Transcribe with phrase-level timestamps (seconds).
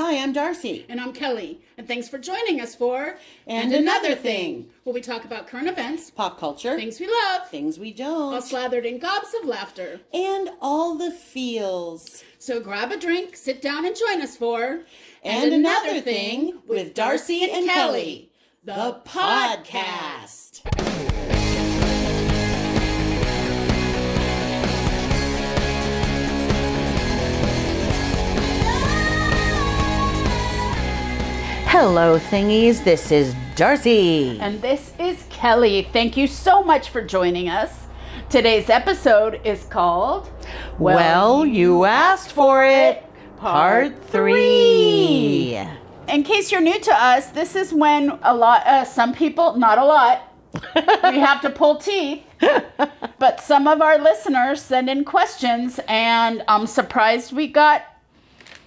[0.00, 0.86] Hi, I'm Darcy.
[0.88, 1.60] And I'm Kelly.
[1.76, 4.70] And thanks for joining us for And Another Thing.
[4.84, 8.40] where we talk about current events, Pop culture, things we love, things we don't, all
[8.40, 10.00] slathered in gobs of laughter.
[10.14, 12.24] and all the feels.
[12.38, 14.84] So grab a drink, sit down, and join us for
[15.22, 18.32] And Another Thing with Darcy and Kelly,
[18.64, 20.89] the podcast.
[31.72, 32.82] Hello, thingies.
[32.82, 34.40] This is Darcy.
[34.40, 35.88] And this is Kelly.
[35.92, 37.86] Thank you so much for joining us.
[38.28, 40.28] Today's episode is called
[40.80, 43.04] Well, you asked for it.
[43.36, 45.60] Part three.
[46.08, 49.78] In case you're new to us, this is when a lot, uh, some people, not
[49.78, 50.22] a lot,
[51.04, 52.24] we have to pull teeth.
[53.20, 57.84] But some of our listeners send in questions, and I'm surprised we got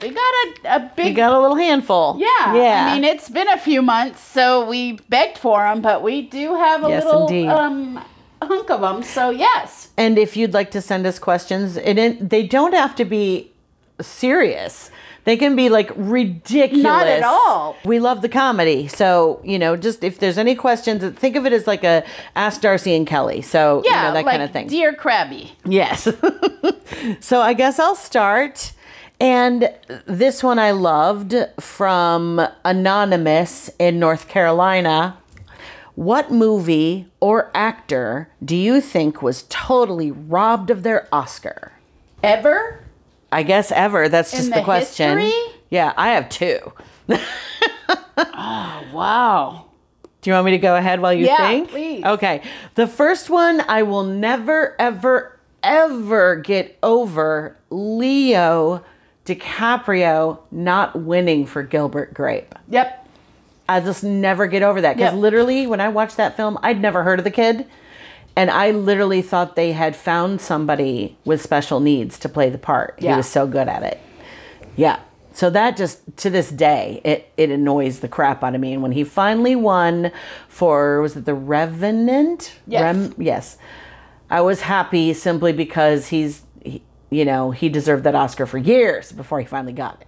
[0.09, 0.33] we got
[0.65, 2.17] a, a big We got a little handful.
[2.19, 2.55] yeah.
[2.55, 2.87] Yeah.
[2.89, 6.55] I mean, it's been a few months, so we begged for them, but we do
[6.55, 7.47] have a Yes, little indeed.
[7.49, 8.03] um
[8.41, 9.03] hunk of them.
[9.03, 13.05] So yes, And if you'd like to send us questions, it, they don't have to
[13.05, 13.51] be
[14.01, 14.91] serious.
[15.25, 16.83] They can be like ridiculous.
[16.83, 17.77] Not at all.
[17.85, 18.89] We love the comedy.
[18.89, 22.03] So, you know, just if there's any questions, think of it as like a
[22.35, 23.41] Ask Darcy and Kelly.
[23.41, 24.67] So, yeah, you know, that like kind of thing.
[24.67, 25.51] Dear Krabby.
[25.63, 26.03] Yes.
[27.21, 28.73] so I guess I'll start.
[29.23, 29.69] And
[30.05, 35.17] this one I loved from Anonymous in North Carolina.
[35.95, 41.71] What movie or actor do you think was totally robbed of their Oscar?
[42.21, 42.83] Ever?
[43.31, 44.09] I guess ever.
[44.09, 45.17] That's just the, the question.
[45.19, 45.53] history?
[45.69, 46.73] Yeah, I have two.
[48.17, 49.67] oh, Wow.
[50.21, 51.69] Do you want me to go ahead while you Yeah, think?
[51.69, 52.03] please.
[52.03, 52.41] Okay.
[52.75, 58.83] The first one I will never, ever, ever get over Leo
[59.25, 62.55] DiCaprio not winning for Gilbert Grape.
[62.69, 63.07] Yep.
[63.69, 64.97] I just never get over that.
[64.97, 65.21] Because Yep.
[65.21, 67.65] literally, when I watched that film, I'd never heard of the kid.
[68.35, 72.95] And I literally thought they had found somebody with special needs to play the part.
[72.97, 73.99] He was so good at it.
[74.75, 74.99] Yeah.
[75.33, 78.73] So that just to this day, it, it annoys the crap out of me.
[78.73, 80.11] And when he finally won
[80.47, 82.53] for was it the Revenant?
[82.67, 83.11] Yes.
[83.17, 83.57] yes.
[84.29, 86.41] I was happy simply because he's he,
[87.13, 90.07] you know, he deserved that Oscar for years before he finally got it.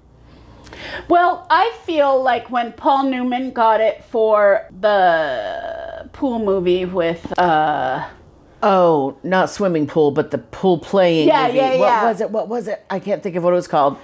[1.08, 8.08] Well, I feel like when Paul Newman got it for the pool movie with uh
[8.64, 11.28] Oh, not swimming pool, but the pool playing.
[11.28, 11.58] Yeah, movie.
[11.58, 12.04] yeah, What yeah.
[12.10, 12.32] was it?
[12.32, 12.84] What was it?
[12.90, 13.98] I can't think of what it was called.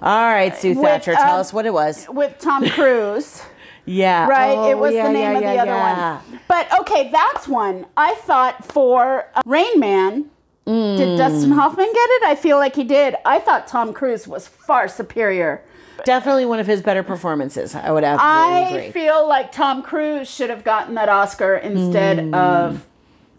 [0.00, 2.06] All right, Sue With, Thatcher, tell um, us what it was.
[2.08, 3.42] with Tom Cruise.
[3.86, 6.20] Yeah, Right, it Oh, was yeah, the name yeah, of the yeah, other yeah.
[6.30, 6.40] one.
[6.48, 7.86] But okay, that's one.
[7.96, 10.30] I thought for uh, Rain Man,
[10.66, 10.96] Mm.
[10.96, 12.22] did Dustin Hoffman get it?
[12.24, 13.16] I feel like he did.
[13.24, 15.62] I thought Tom Cruise was far superior.
[16.04, 17.74] Definitely one of his better performances.
[17.74, 18.90] I would absolutely I agree.
[18.92, 22.34] feel like Tom Cruise should have gotten that Oscar instead Mm.
[22.34, 22.86] of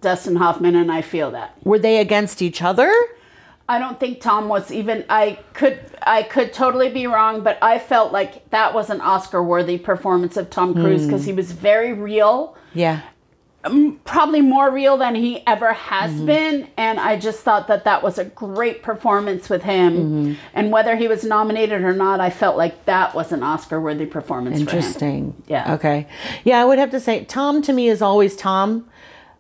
[0.02, 1.56] Dustin Hoffman, and I feel that.
[1.64, 2.94] Were they against each other?
[3.68, 5.04] I don't think Tom was even.
[5.10, 5.80] I could.
[6.04, 10.52] I could totally be wrong, but I felt like that was an Oscar-worthy performance of
[10.52, 11.08] Tom Cruise Hmm.
[11.08, 12.56] because he was very real.
[12.76, 13.00] Yeah.
[14.06, 16.26] Probably more real than he ever has Mm-hmm.
[16.26, 20.34] been and i just thought that that was a great performance with him Mm-hmm.
[20.54, 24.06] and whether he was nominated or not i felt like that was an oscar worthy
[24.06, 25.44] performance for him Interesting.
[25.48, 25.74] Yeah.
[25.76, 26.08] Okay.
[26.44, 28.88] Yeah, I would have to say Tom to me is always Tom,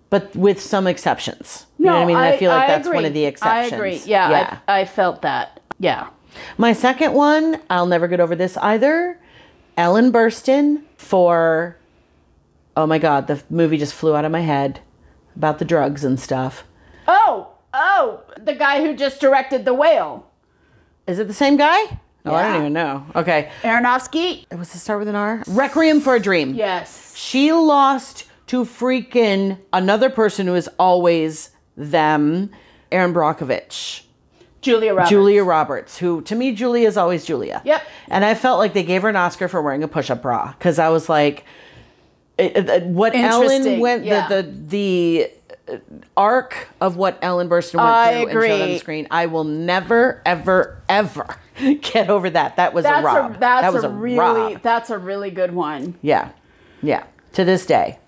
[0.09, 1.66] but with some exceptions.
[1.78, 2.16] You know what I mean?
[2.16, 3.74] I, feel like that's one of the exceptions.
[3.74, 4.58] i agree yeah, Yeah.
[4.68, 6.08] I, I felt that yeah
[6.58, 9.19] My second one, I'll never get over this either.
[9.78, 11.78] Ellen Burstyn for,
[12.78, 14.80] oh my God, the movie just flew out of my head
[15.36, 16.63] about the drugs and stuff.
[17.08, 20.31] oh oh the guy who just directed the whale
[21.08, 22.00] Is it the same guy?
[22.28, 23.06] Oh, I don't even know.
[23.16, 23.52] Okay.
[23.62, 25.44] aronofsky Was it start with an R?
[25.47, 26.53] Requiem for a Dream.
[26.56, 32.50] yes She lost to freaking another person who is always them,
[32.91, 34.03] Erin Brockovich.
[34.62, 37.62] julia roberts Julia Roberts, who to me, Julia is always Julia.
[37.66, 37.81] Yep.
[38.08, 40.79] And I felt like they gave her an Oscar for wearing a push-up bra because
[40.79, 41.44] I was like,
[42.37, 44.28] it- it- what Ellen went yeah.
[44.28, 45.29] the the
[45.67, 45.78] the uh,
[46.16, 49.08] arc of what Ellen Burstyn went I through and showed on the screen.
[49.09, 51.37] I will never, ever, ever
[51.82, 52.58] get over that.
[52.58, 53.35] That was that's a rob.
[53.35, 54.61] a that's that was a, a, really rob.
[54.61, 56.29] that's a really good one Yeah,
[56.82, 57.05] yeah.
[57.34, 57.99] To this day,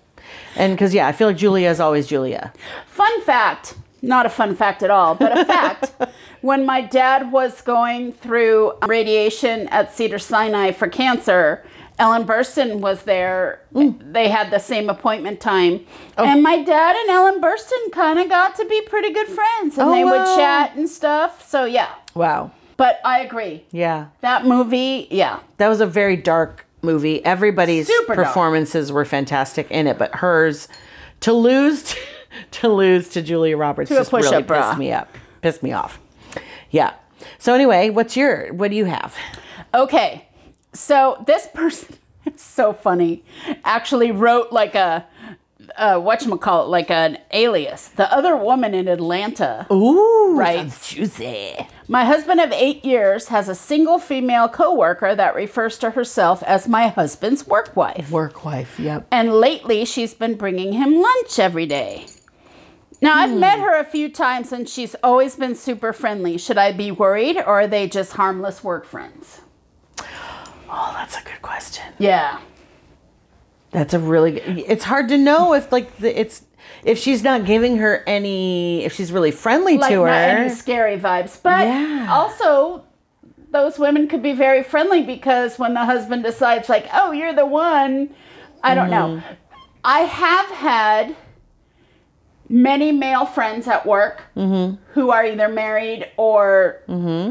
[0.56, 2.52] and because yeah, I feel like Julia is always Julia.
[2.86, 5.92] Fun fact, not a fun fact at all, but a fact.
[6.40, 11.64] when my dad was going through radiation at Cedar Sinai for cancer,
[11.98, 13.60] Ellen Burstyn was there.
[13.74, 14.12] Mm.
[14.12, 15.84] They had the same appointment time.
[16.16, 16.24] Oh.
[16.24, 19.88] And my dad and Ellen Burstyn kind of got to be pretty good friends and
[19.88, 20.10] Oh, they wow.
[20.12, 21.48] would chat and stuff.
[21.48, 21.88] So, yeah.
[22.14, 22.52] Wow.
[22.76, 23.64] But I agree.
[23.72, 24.06] Yeah.
[24.20, 25.40] That movie, yeah.
[25.56, 27.24] That was a very dark movie.
[27.24, 28.28] Everybody's Super dark.
[28.28, 30.68] performances were fantastic in it, but hers
[31.20, 31.96] to lose
[32.52, 34.68] to lose to Julia Roberts To just really bra.
[34.68, 35.08] pissed me up.
[35.42, 35.98] Pissed me off.
[36.70, 36.92] Yeah.
[37.38, 39.16] So anyway, what's your what do you have?
[39.74, 40.24] Okay.
[40.72, 43.24] So this person, it's so funny,
[43.64, 45.06] actually wrote like a,
[45.76, 47.88] uh, whatchamacallit, like an alias.
[47.88, 49.66] The other woman in Atlanta.
[49.70, 50.70] Ooh, Right.
[50.82, 51.56] juicy.
[51.88, 56.68] My husband of eight years has a single female coworker that refers to herself as
[56.68, 58.10] my husband's work wife.
[58.10, 58.78] Work wife.
[58.78, 59.08] Yep.
[59.10, 62.06] And lately, she's been bringing him lunch every day.
[63.00, 66.36] Now, I've met her a few times and she's always been super friendly.
[66.36, 69.40] Should I be worried or are they just harmless work friends?
[70.70, 71.84] Oh, that's a good question.
[71.98, 72.40] Yeah.
[73.70, 74.58] That's a really good.
[74.66, 76.42] It's hard to know if like the, it's
[76.84, 80.12] if she's not giving her any if she's really friendly Like, to not her.
[80.12, 81.40] any scary vibes.
[81.42, 82.06] But Yeah.
[82.10, 82.84] also,
[83.50, 87.46] those women could be very friendly because when the husband decides, like, oh, you're the
[87.46, 88.14] one,
[88.62, 89.16] I don't know.
[89.20, 89.34] Mm-hmm.
[89.84, 91.16] I have had
[92.48, 94.76] many male friends at work Mm-hmm.
[94.92, 96.80] who are either married or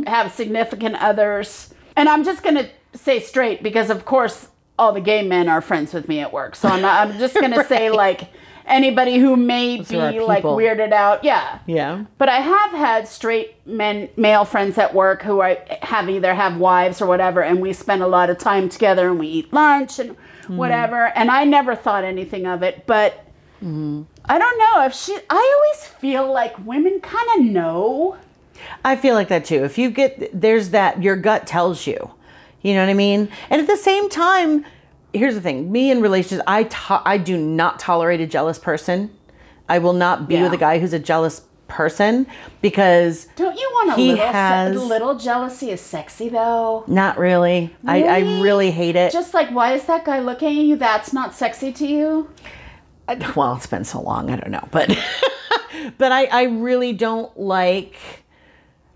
[0.07, 1.73] have significant others.
[1.95, 4.47] And I'm just going to say straight because, of course,
[4.79, 6.55] all the gay men are friends with me at work.
[6.55, 8.29] So I'm, not, I'm just going to say, like,
[8.65, 11.23] anybody who may be like weirded out.
[11.23, 11.59] Yeah.
[11.65, 12.03] yeah.
[12.17, 16.57] But I have had straight men, male friends at work who I have either have
[16.57, 19.99] wives or whatever, and we spend a lot of time together and we eat lunch
[19.99, 20.15] and
[20.47, 20.55] Hmm.
[20.57, 21.07] whatever.
[21.07, 23.23] And I never thought anything of it, but
[23.59, 24.03] Hmm.
[24.29, 25.17] I don't know if she.
[25.29, 28.15] I always feel like women kind of know.
[28.85, 29.63] I feel like that too.
[29.63, 32.11] If you get there's that your gut tells you.
[32.67, 33.29] You know what I mean?
[33.49, 34.65] And at the same time,
[35.13, 35.71] here's the thing.
[35.71, 39.09] Me in relationships, I to- I do not tolerate a jealous person.
[39.69, 40.43] I will not be Yeah.
[40.43, 42.27] with a guy who's a jealous person
[42.61, 44.25] because Don't you want a He little?
[44.25, 46.83] se- has- little jealousy is sexy though.
[46.87, 47.73] not really.
[47.85, 48.41] I, I Really?
[48.41, 49.11] really hate it.
[49.13, 50.75] Just like, why is that guy looking at you?
[50.75, 52.29] That's not sexy to you.
[53.07, 54.89] I- well, it's been so long, I don't know, but
[55.97, 57.95] but I I really don't like.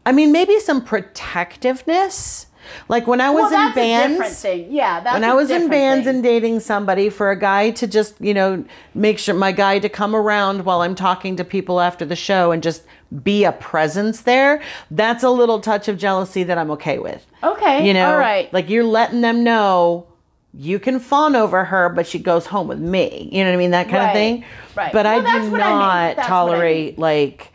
[0.06, 2.47] I mean, maybe some protectiveness.
[2.90, 4.72] Like when I was Well, in bands, different thing.
[4.72, 6.16] Yeah, when I was in bands thing.
[6.16, 8.63] and dating somebody, for a guy to just, you know,
[8.94, 12.52] make sure my guy to come around while I'm talking to people after the show
[12.52, 12.84] and just
[13.24, 17.25] be a presence there, that's a little touch of jealousy that I'm okay with.
[17.44, 18.52] Okay, You know, all right.
[18.54, 20.08] like you're letting them know
[20.54, 23.30] you can fawn over her, but she goes home with me.
[23.31, 23.72] You know what I mean?
[23.72, 24.46] That kind Right, of thing.
[24.75, 24.92] right.
[24.94, 27.52] But Well, I do I not I tolerate like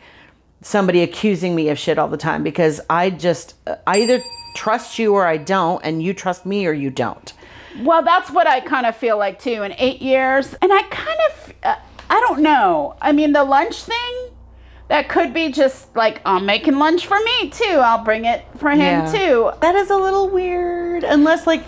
[0.61, 4.19] somebody accusing me of shit all the time because I just uh, I either
[4.57, 7.31] trust you or I don't, and you trust me or you don't.
[7.81, 9.61] Well, that's what I kind of feel like too.
[9.63, 11.75] In eight years, and I kind of, uh,
[12.09, 12.95] I don't know.
[12.99, 14.13] I mean, the lunch thing,
[14.89, 17.65] that could be just like I'm making lunch for me too.
[17.87, 19.11] I'll bring it for him Yeah.
[19.11, 19.51] too.
[19.61, 21.61] That is a little weird, unless like,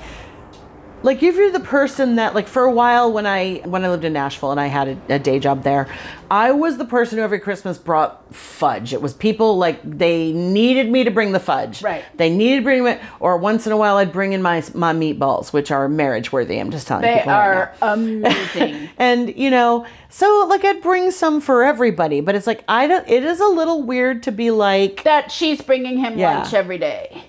[1.02, 4.04] like if you're the person that like for a while when I when I lived
[4.04, 5.88] in Nashville and I had a, a day job there,
[6.30, 8.94] I was the person who every Christmas brought fudge.
[8.94, 11.82] It was people like they needed me to bring the fudge.
[11.82, 12.04] Right.
[12.18, 14.94] They needed to bring it, or once in a while I'd bring in my my
[14.94, 16.60] meatballs, which are marriage worthy.
[16.60, 18.90] I'm just telling you They people right are amazing.
[18.98, 23.08] And you know, so like I'd bring some for everybody, but it's like I don't.
[23.08, 26.40] It is a little weird to be like, that she's bringing him Yeah.
[26.40, 27.24] lunch every day.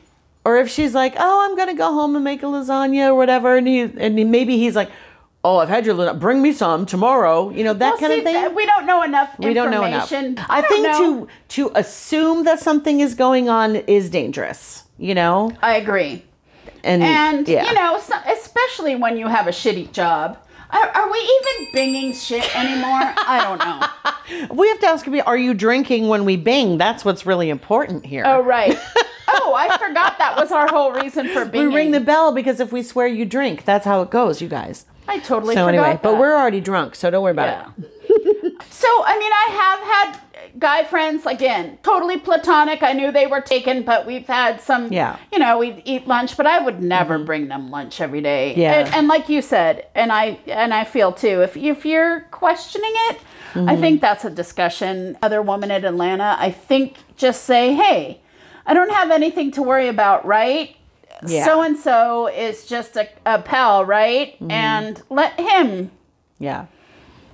[0.45, 3.57] Or if she's like, oh, I'm gonna go home and make a lasagna or whatever,
[3.57, 4.91] and he and he, maybe he's like,
[5.45, 8.19] oh, I've had your lasagna, bring me some tomorrow, you know that Well, kind see,
[8.21, 8.55] of thing.
[8.55, 10.13] we don't know enough we don't know enough.
[10.13, 10.45] information.
[10.49, 11.27] I, think know.
[11.49, 14.85] to to assume that something is going on is dangerous.
[14.99, 16.25] You know, I agree.
[16.85, 17.65] and And yeah.
[17.67, 20.37] you know, especially when you have a shitty job.
[20.73, 23.01] Are, are we even binging shit anymore?
[23.17, 24.55] I don't know.
[24.55, 26.79] we have to ask me, are you drinking when we bing?
[26.79, 28.23] That's what's really important here.
[28.27, 28.79] Oh right.
[29.29, 31.69] oh, I forgot that was our whole reason for binging.
[31.69, 34.49] we ring the bell because if we swear you drink, that's how it goes, you
[34.49, 34.87] guys.
[35.09, 37.85] I totally so forgot anyway, but we're already drunk, so don't worry about Yeah.
[37.85, 38.63] it.
[38.71, 39.81] so I mean, I have
[40.15, 40.21] had
[40.59, 42.83] guy friends again, totally platonic.
[42.83, 44.93] I knew they were taken, but we've had some.
[44.93, 45.13] Yeah.
[45.15, 45.23] Mm-hmm.
[45.33, 48.55] You know, we eat lunch, but I would never bring them lunch every day.
[48.55, 48.73] Yeah.
[48.81, 51.43] And, and like you said, and I and I feel too.
[51.43, 53.19] If if you're questioning it,
[53.55, 53.81] I Mm-hmm.
[53.81, 55.19] think that's a discussion.
[55.23, 58.21] Other woman in Atlanta, I think just say, hey,
[58.65, 60.77] I don't have anything to worry about, right?
[61.27, 64.35] So and so is just a, a pal, right?
[64.35, 64.51] Mm-hmm.
[64.53, 65.91] And let him.
[66.39, 66.67] Yeah.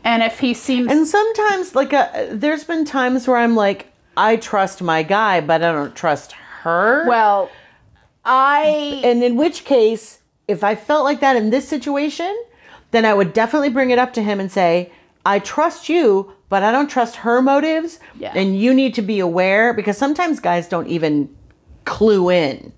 [0.06, 4.36] And if he seems And sometimes, like, uh there's been times where I'm like, I
[4.36, 6.32] trust my guy, but I don't trust
[6.62, 7.06] her.
[7.08, 7.50] well,
[8.24, 12.32] I and in which case, if I felt like that in this situation,
[12.92, 14.90] then I would definitely bring it up to him and say,
[15.24, 17.98] I trust you, but I don't trust her motives.
[18.18, 18.32] Yeah.
[18.34, 21.34] And you need to be aware because sometimes guys don't even
[21.84, 22.72] clue in.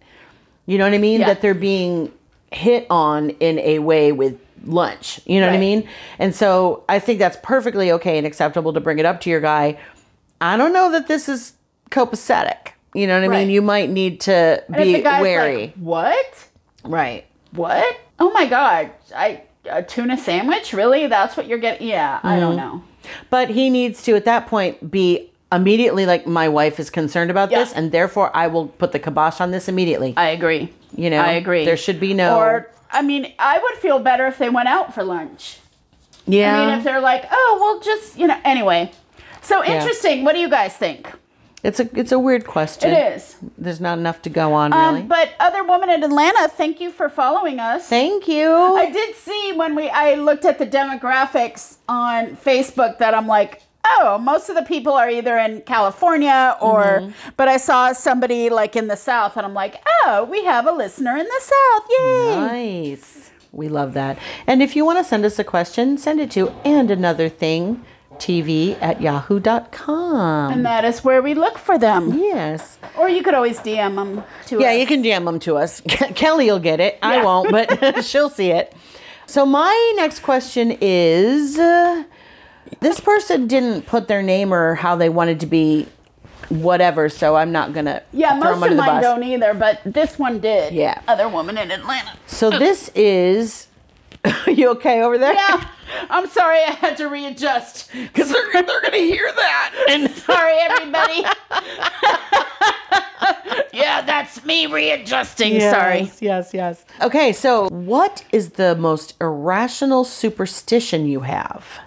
[0.66, 1.20] You know what I mean?
[1.20, 1.28] Yeah.
[1.28, 2.10] That they're being
[2.50, 5.20] hit on in a way with lunch.
[5.26, 5.88] You know what I mean?
[6.18, 9.40] And so I think that's perfectly okay and acceptable to bring it up to your
[9.40, 9.78] guy.
[10.40, 11.54] I don't know that this is
[11.90, 12.68] copacetic.
[12.94, 13.38] You know what I Right.
[13.40, 13.50] mean?
[13.50, 15.56] You might need to And be wary.
[15.58, 16.48] like, what?
[16.84, 17.24] right.
[17.52, 17.96] What?
[18.18, 18.90] Oh my god!
[19.14, 20.72] I a tuna sandwich?
[20.72, 21.06] Really?
[21.06, 21.88] That's what you're getting?
[21.88, 22.40] Yeah, I Mm-hmm.
[22.40, 22.82] don't know.
[23.30, 27.50] But he needs to, at that point, be immediately like, my wife is concerned about
[27.50, 27.60] Yeah.
[27.60, 30.14] this, and therefore I will put the kibosh on this immediately.
[30.16, 30.72] I agree.
[30.96, 31.64] You know, I agree.
[31.64, 34.94] there should be no- Or I mean, I would feel better if they went out
[34.94, 35.58] for lunch.
[36.26, 36.54] yeah.
[36.60, 38.90] I mean, if they're like, oh, well, just you know, anyway.
[39.42, 40.24] So interesting.
[40.24, 41.10] What do you guys think?
[41.64, 42.90] it's a it's a weird question.
[42.92, 43.36] It is.
[43.58, 45.00] There's not enough to go on, really.
[45.00, 47.88] Um, but other woman in Atlanta, thank you for following us.
[47.88, 48.48] Thank you.
[48.52, 53.62] I did see when we I looked at the demographics on Facebook that I'm like,
[53.84, 57.30] oh, most of the people are either in California or Mm-hmm.
[57.36, 60.72] but I saw somebody like in the South and I'm like, oh, we have a
[60.72, 61.82] listener in the South.
[61.90, 62.36] Yay.
[62.36, 63.30] Nice.
[63.52, 64.18] We love that.
[64.46, 67.82] And if you want to send us a question, send it to and another thing
[68.18, 70.52] TV at yahoo.com.
[70.52, 72.12] And that is where we look for them.
[72.18, 72.78] yes.
[72.98, 74.62] Or you could always DM them to us.
[74.62, 74.78] Yeah, us.
[74.80, 75.80] you can DM them to us.
[76.14, 76.98] Kelly will get it.
[77.02, 78.74] I won't, but she'll see it.
[79.26, 82.04] So my next question is uh,
[82.80, 85.86] this person didn't put their name or how they wanted to be
[86.48, 89.02] whatever, so I'm not going to Yeah, throw most under of the mine bus.
[89.02, 90.72] don't either, but this one did.
[90.72, 91.00] Yeah.
[91.06, 92.12] Other woman in Atlanta.
[92.26, 92.58] So oh.
[92.58, 93.68] this is
[94.46, 95.34] you okay over there?
[95.34, 95.68] Yeah.
[96.10, 97.90] I'm sorry I had to readjust.
[98.08, 99.86] Because they're, they're going to hear that.
[99.90, 101.22] And Sorry, everybody.
[103.72, 105.60] yeah, that's me readjusting.
[105.60, 106.00] Sorry.
[106.00, 106.84] Yes, yes, yes.
[107.00, 111.80] Okay, so what is the most irrational superstition you have?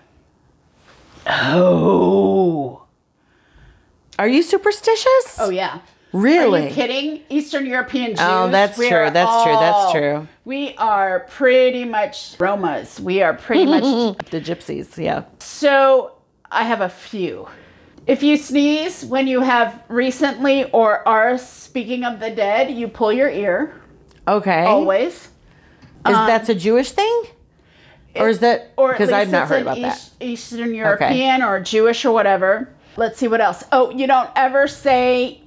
[1.28, 2.84] Oh.
[4.20, 5.38] Are you superstitious?
[5.40, 5.80] Oh yeah.
[6.14, 6.66] really?
[6.66, 7.24] Are you kidding?
[7.30, 8.20] Eastern European oh, Jews.
[8.22, 10.28] Oh, that's true, that's true, that's true.
[10.46, 13.00] We are pretty much Romas.
[13.00, 13.84] We are pretty much.
[14.30, 15.24] The gypsies, yeah.
[15.40, 16.18] So
[16.52, 17.48] I have a few.
[18.08, 23.14] If you sneeze when you have recently or are speaking of the dead, you pull
[23.14, 23.80] your ear.
[24.28, 24.66] Okay.
[24.66, 25.14] Always.
[25.14, 27.24] Is um, that's a Jewish thing?
[28.16, 30.10] Or is that or because I've not heard about that?
[30.20, 32.70] Eastern European or Jewish or whatever.
[32.98, 33.64] Let's see what else.
[33.72, 35.42] Oh, you don't ever say,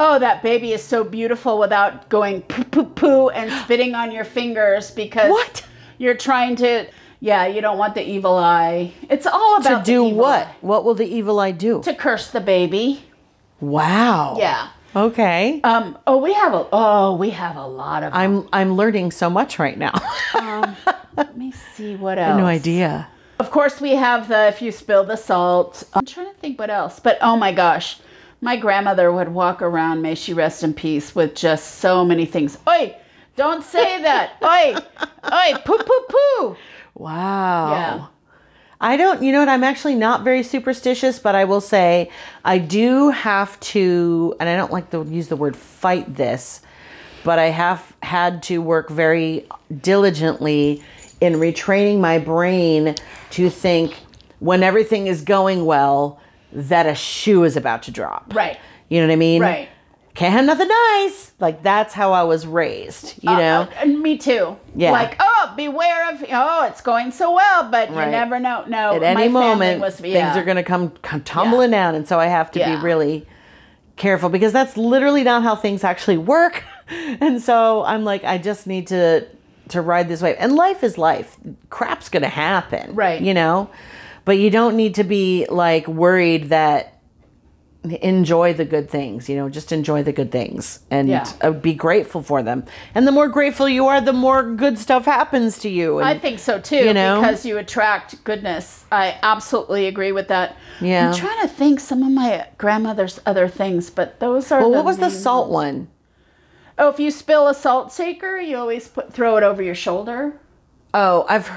[0.00, 4.24] "Oh, that baby is so beautiful," without going poo poo poo and spitting on your
[4.24, 5.64] fingers because What?
[5.98, 6.86] you're trying to.
[7.20, 8.92] Yeah, you don't want the evil eye.
[9.10, 10.46] It's all To about the do what?
[10.48, 10.54] eye.
[10.60, 11.82] What will the evil eye do?
[11.82, 13.04] To curse the baby.
[13.60, 14.36] wow.
[14.38, 14.68] Yeah.
[14.96, 15.60] Okay.
[15.62, 15.98] Um.
[16.06, 16.66] Oh, we have a.
[16.72, 18.14] Oh, we have a lot of.
[18.14, 19.92] I'm I'm learning so much right now.
[20.40, 20.76] um,
[21.16, 22.38] Let me see what else.
[22.38, 23.08] no idea.
[23.38, 25.84] Of course, we have the if you spill the salt.
[25.94, 26.98] I'm trying to think what else.
[27.00, 28.00] But oh my gosh,
[28.40, 32.58] my grandmother would walk around, may she rest in peace, with just so many things.
[32.68, 32.96] Oi,
[33.36, 34.32] don't say that.
[34.42, 34.74] Oi,
[35.32, 36.56] oi, poo poo poo.
[36.94, 37.70] Wow.
[37.70, 38.06] Yeah.
[38.80, 39.48] I don't, you know what?
[39.48, 42.10] I'm actually not very superstitious, but I will say
[42.44, 46.60] I do have to, and I don't like to use the word fight this,
[47.24, 49.48] but I have had to work very
[49.82, 50.82] diligently
[51.20, 52.94] in retraining my brain
[53.30, 53.96] to think
[54.38, 56.20] when everything is going well
[56.52, 58.32] that a shoe is about to drop.
[58.34, 58.58] Right.
[58.88, 59.42] You know what I mean?
[59.42, 59.68] Right.
[60.18, 61.30] Can't have nothing nice.
[61.38, 63.60] Like that's how I was raised, you know?
[63.62, 64.56] Uh, and me too.
[64.74, 64.90] Yeah.
[64.90, 66.24] Like, oh, beware of.
[66.32, 68.06] Oh, it's going so well, but Right.
[68.06, 68.64] you never know.
[68.66, 68.96] No.
[68.96, 72.26] at any moment was, things are going to come, come tumbling down and so i
[72.26, 72.74] have to Yeah.
[72.76, 73.26] be really
[73.94, 78.66] careful because that's literally not how things actually work and so i'm like i just
[78.66, 79.24] need to
[79.68, 81.36] to ride this wave and life is life
[81.70, 83.20] crap's going to happen Right.
[83.20, 83.70] you know
[84.24, 86.97] but you don't need to be like worried that
[87.84, 91.30] enjoy the good things you know just enjoy the good things and Yeah.
[91.40, 95.04] uh, be grateful for them and the more grateful you are the more good stuff
[95.04, 97.20] happens to you and I think so too, You know?
[97.20, 98.84] because you attract goodness.
[98.90, 100.56] I absolutely agree with that.
[100.80, 101.10] Yeah.
[101.10, 104.60] I'm trying to think some of my grandmother's other things, but those are.
[104.60, 105.78] well, what was the salt ones.
[105.78, 105.88] one
[106.80, 110.34] Oh, if you spill a salt shaker, you always put throw it over your shoulder.
[110.94, 111.50] Oh, I've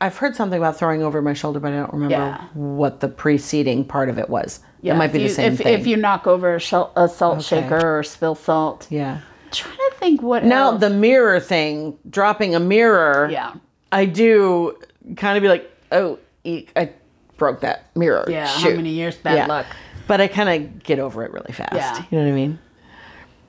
[0.00, 2.44] I've heard something about throwing over my shoulder, but I don't remember Yeah.
[2.54, 4.60] what the preceding part of it was.
[4.86, 5.78] Yeah, it might be you, the same if, thing.
[5.78, 7.42] If you knock over a, a salt Okay.
[7.42, 8.86] shaker or spill salt.
[8.90, 9.20] yeah.
[9.46, 10.80] I'm trying to think what Now else.
[10.80, 13.28] the mirror thing, dropping a mirror.
[13.30, 13.54] Yeah.
[13.92, 14.76] I do
[15.16, 16.90] kind of be like, oh, eek, I
[17.36, 18.24] broke that mirror.
[18.28, 19.46] Yeah, how many years bad Yeah.
[19.46, 19.66] luck.
[20.08, 21.74] But I kind of get over it really fast.
[21.74, 21.98] Yeah.
[22.10, 22.58] You know what I mean?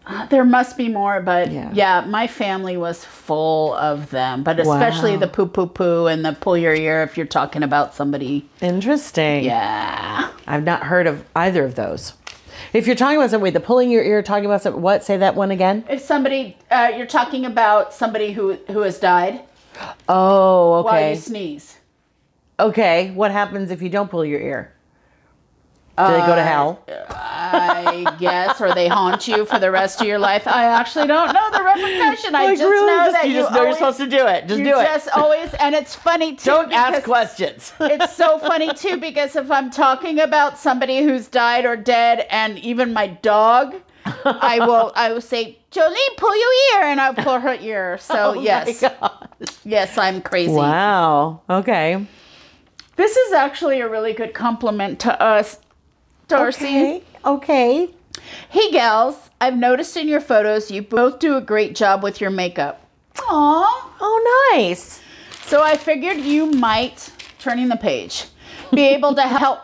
[0.09, 1.69] Uh, there must be more, but Yeah.
[1.73, 2.05] yeah.
[2.07, 5.19] my family was full of them, but especially Wow.
[5.19, 8.47] the poo poo poo and the pull your ear if you're talking about somebody.
[8.61, 9.43] Interesting.
[9.43, 10.29] Yeah.
[10.47, 12.13] I've not heard of either of those.
[12.73, 15.03] If you're talking about somebody, the pulling your ear, talking about something, what?
[15.03, 15.83] Say that one again.
[15.89, 19.41] If somebody, uh, you're talking about somebody who who has died
[20.09, 20.85] Oh, okay.
[20.89, 21.77] while you sneeze.
[22.59, 23.11] Okay.
[23.11, 24.71] What happens if you don't pull your ear?
[25.97, 26.83] Do they go to uh, hell?
[27.09, 30.45] I guess, or they haunt you for the rest of your life.
[30.47, 32.35] I actually don't know the repercussion.
[32.35, 32.87] I Like, just really?
[32.87, 34.47] know Just- that you you just know you're always- supposed to do it.
[34.47, 34.83] Just do it.
[34.85, 36.45] just always, and it's funny too.
[36.51, 37.73] Don't ask questions.
[37.79, 42.59] It's so funny too because if I'm talking about somebody who's died or dead, and
[42.59, 43.75] even my dog,
[44.25, 47.97] I will I will say, Jolene, pull your ear, and I'll pull her ear.
[48.01, 48.83] So Oh yes,
[49.63, 50.51] yes, I'm crazy.
[50.51, 51.41] Wow.
[51.49, 52.05] Okay.
[52.95, 55.59] This is actually a really good compliment to us,
[56.27, 56.65] Darcy.
[56.65, 57.03] Okay.
[57.25, 57.89] Okay.
[58.49, 62.29] Hey gals, I've noticed in your photos you both do a great job with your
[62.29, 62.85] makeup.
[63.15, 63.65] Aww.
[63.99, 65.01] Oh, nice.
[65.45, 68.25] So I figured you might, turning the page,
[68.73, 69.59] be able to help.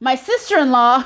[0.00, 1.04] My sister in law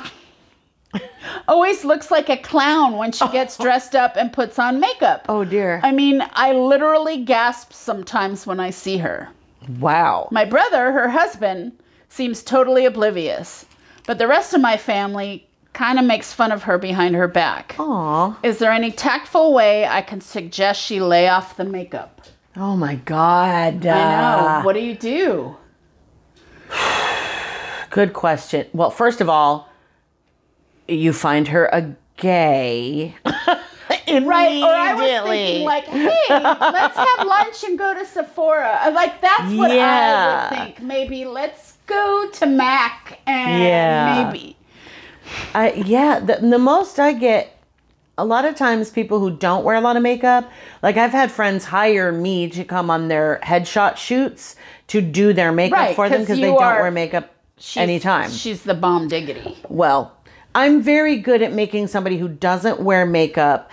[1.49, 3.65] always looks like a clown when she gets oh.
[3.65, 5.27] dressed up and puts on makeup.
[5.29, 5.81] Oh dear.
[5.83, 9.29] I mean, I literally gasp sometimes when I see her.
[9.81, 10.29] wow.
[10.31, 11.73] My brother, her husband,
[12.09, 13.67] seems totally oblivious,
[14.07, 17.75] but the rest of my family kind of makes fun of her behind her back.
[17.79, 18.39] Aw.
[18.43, 22.23] Is there any tactful way I can suggest she lay off the makeup?
[22.57, 23.85] Oh my God.
[23.87, 24.47] I know.
[24.47, 25.57] Uh, What do you do?
[27.91, 28.67] Good question.
[28.73, 29.69] Well, first of all,
[30.89, 33.15] you find her a gay.
[34.09, 34.63] Right.
[34.63, 38.91] Or I was thinking like, hey, let's have lunch and go to Sephora.
[38.95, 40.49] Like that's what Yeah.
[40.51, 40.81] I would think.
[40.83, 44.25] Maybe let's go to Mac and Yeah.
[44.33, 44.57] maybe.
[45.55, 47.53] I yeah, the, the most I get
[48.19, 50.51] a lot of times people who don't wear a lot of makeup,
[50.83, 54.57] like I've had friends hire me to come on their headshot shoots
[54.89, 58.31] to do their makeup Right, for them because they don't are- wear makeup She's, anytime.
[58.31, 59.57] She's the bomb diggity.
[59.69, 60.13] Well,
[60.55, 63.71] I'm very good at making somebody who doesn't wear makeup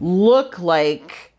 [0.00, 1.32] look like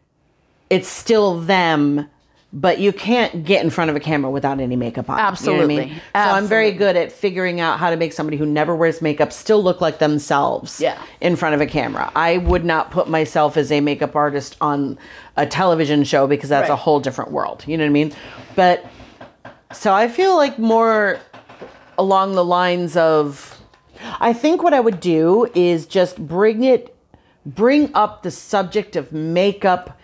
[0.70, 2.08] it's still them,
[2.54, 5.18] but you can't get in front of a camera without any makeup on.
[5.18, 5.76] You know I Absolutely.
[5.78, 5.90] mean?
[5.96, 9.34] So I'm very good at figuring out how to make somebody who never wears makeup
[9.34, 10.98] still look like themselves Yeah.
[11.20, 12.10] in front of a camera.
[12.16, 14.98] I would not put myself as a makeup artist on
[15.36, 17.64] a television show because that's a whole different world.
[17.68, 18.14] You know what I mean?
[18.56, 18.86] But
[19.74, 21.20] so I feel like more
[21.98, 23.60] along the lines of
[24.20, 26.96] I think what I would do is just bring it
[27.46, 29.97] bring up the subject of makeup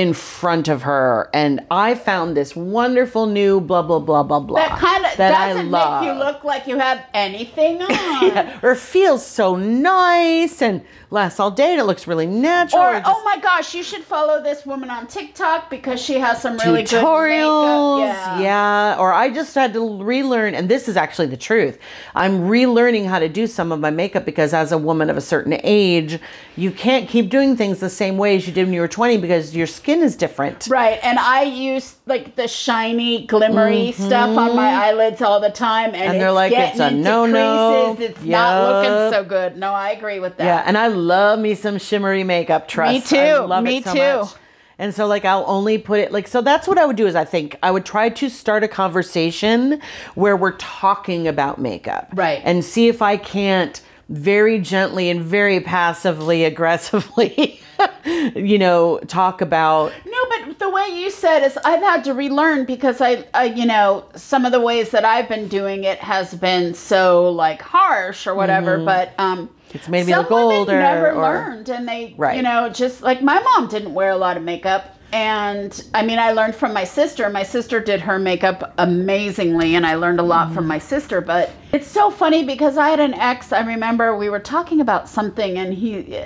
[0.00, 4.56] in front of her and I found this wonderful new blah blah blah blah blah
[4.60, 6.02] That kind of that doesn't love.
[6.02, 8.50] make you look like you have anything on.
[8.62, 12.82] or feels so nice and lasts all day and it looks really natural.
[12.82, 16.56] Or oh my gosh, you should follow this woman on TikTok because she has some
[16.58, 17.98] really tutorials.
[17.98, 18.40] good makeup.
[18.40, 18.96] Yeah.
[18.98, 21.78] Or I just had to relearn, and this is actually the truth.
[22.14, 25.20] I'm relearning how to do some of my makeup because as a woman of a
[25.20, 26.18] certain age,
[26.56, 29.18] you can't keep doing things the same way as you did when you were 20
[29.18, 30.68] because your skin is different.
[30.68, 35.94] Right, and I use like the shiny, glimmery stuff on my eyelids all the time,
[35.94, 36.10] and, Mm-hmm.
[36.10, 37.94] And they're it's like, getting it's a into no-no.
[37.96, 38.10] creases.
[38.16, 39.56] It's not looking so good.
[39.56, 40.44] No, I agree with that.
[40.44, 42.68] Yeah, and I love me some shimmery makeup.
[42.68, 44.20] Trust Me too, I love me it so too.
[44.22, 44.34] Much.
[44.78, 46.40] And so, like, I'll only put it like so.
[46.40, 47.06] That's what I would do.
[47.06, 49.80] Is I think I would try to start a conversation
[50.14, 52.40] where we're talking about makeup, Right.
[52.44, 57.60] And see if I can't very gently and very passively aggressively,
[58.34, 60.19] you know, talk about No,
[60.60, 64.44] the way you said is I've had to relearn because I, I, you know, some
[64.44, 68.78] of the ways that I've been doing it has been so like harsh or whatever.
[68.84, 69.76] But um, Mm-hmm.
[69.78, 72.36] It's made me look older Never or- learned, and they, Right.
[72.36, 74.96] you know, just like my mom didn't wear a lot of makeup.
[75.12, 77.28] And I mean, I learned from my sister.
[77.30, 80.54] My sister did her makeup amazingly, and I learned a lot Mm-hmm.
[80.56, 81.20] from my sister.
[81.20, 83.52] But it's so funny because I had an ex.
[83.52, 86.18] I remember we were talking about something, and he,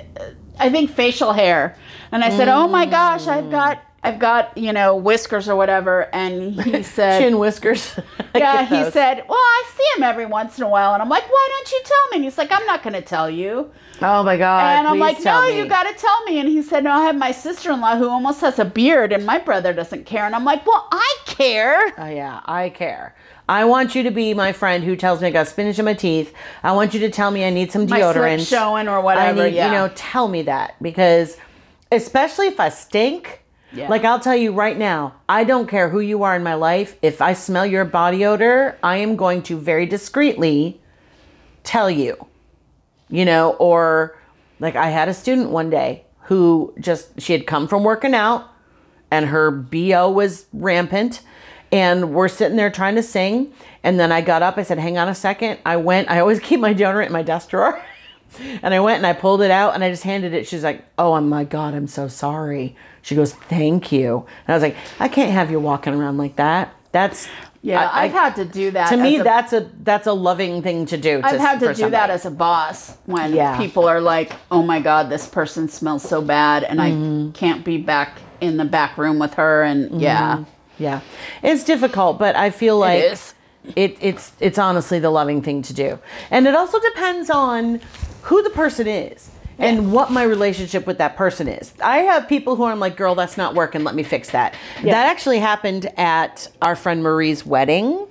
[0.59, 1.75] I think facial hair,
[2.11, 3.33] and I said, "Oh my gosh, Mm.
[3.37, 7.97] I've got, I've got, you know, whiskers or whatever." And he said, chin whiskers.
[8.35, 8.93] "Yeah." He those.
[8.93, 11.71] said, "Well, I see him every once in a while," and I'm like, "Why don't
[11.71, 14.77] you tell me?" And he's like, "I'm not going to tell you." "Oh my god!"
[14.77, 16.39] And I'm like, no, me." you got to tell me.
[16.39, 19.11] And he said, no, I have my sister in law who almost has a beard,
[19.11, 20.25] and my brother doesn't care.
[20.25, 21.93] And I'm like, well, I care.
[21.97, 23.15] Oh yeah, I care.
[23.47, 25.93] I want you to be my friend who tells me I got spinach in my
[25.93, 26.33] teeth.
[26.63, 28.47] I want you to tell me I need some deodorant.
[28.47, 29.43] showing or I whatever.
[29.45, 29.67] need, yeah.
[29.67, 31.37] you know, tell me that because
[31.91, 33.41] especially if I stink.
[33.75, 33.89] Yeah.
[33.89, 36.97] Like I'll tell you right now, I don't care who you are in my life.
[37.01, 40.79] If I smell your body odor, I am going to very discreetly
[41.63, 42.27] tell you.
[43.09, 44.17] You know, or
[44.59, 48.49] like I had a student one day who just she had come from working out
[49.11, 51.21] and her BO was rampant.
[51.71, 53.53] And we're sitting there trying to sing.
[53.83, 54.57] And then I got up.
[54.57, 55.59] I said, hang on a second.
[55.65, 57.81] I went, I always keep my deodorant in my desk drawer.
[58.61, 60.45] And I went and I pulled it out and I just handed it.
[60.47, 64.63] She's like, "Oh my god, I'm so sorry." She goes, "Thank you." And I was
[64.63, 67.27] like, "I can't have you walking around like that." That's
[67.61, 68.89] Yeah, I, I've had to do that.
[68.89, 71.21] to me a- that's a that's a loving thing to do.
[71.21, 73.57] To, I've had to do that as a boss when Yeah.
[73.57, 77.29] people are like, "Oh my god, this person smells so bad," and Mm-hmm.
[77.29, 79.63] I can't be back in the back room with her.
[79.63, 80.43] And yeah,
[80.77, 80.99] Yeah,
[81.41, 83.33] it's difficult, but I feel like is.
[83.77, 85.99] it, it's it's honestly the loving thing to do,
[86.31, 87.79] and it also depends on
[88.25, 91.73] who the person is and what my relationship with that person is.
[91.81, 93.83] I have people who I'm like, "Girl, that's not working.
[93.83, 98.05] Let me fix that." That actually happened at our friend Marie's wedding,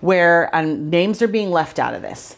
[0.00, 2.36] where um, names are being left out of this.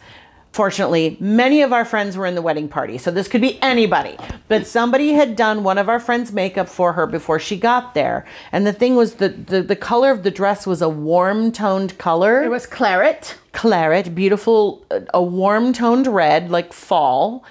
[0.55, 4.17] Fortunately, many of our friends were in the wedding party, so this could be anybody.
[4.47, 8.25] But somebody had done one of our friends' makeup for her before she got there.
[8.53, 11.99] And the thing was, the, the, the color of the dress was a warm toned
[11.99, 13.37] color it was claret.
[13.51, 17.45] claret, beautiful, a warm toned red, like fall,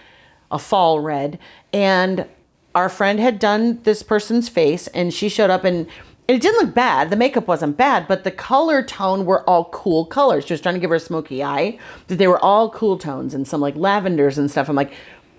[0.49, 1.39] a fall red.
[1.73, 2.25] And
[2.73, 5.87] our friend had done this person's face, and she showed up, and
[6.27, 7.09] it didn't look bad.
[7.09, 10.45] The makeup wasn't bad, but the color tone were all cool colors.
[10.45, 13.33] She was trying to give her a smoky eye, but they were all cool tones
[13.33, 14.69] and some like lavenders and stuff.
[14.69, 14.93] I'm like,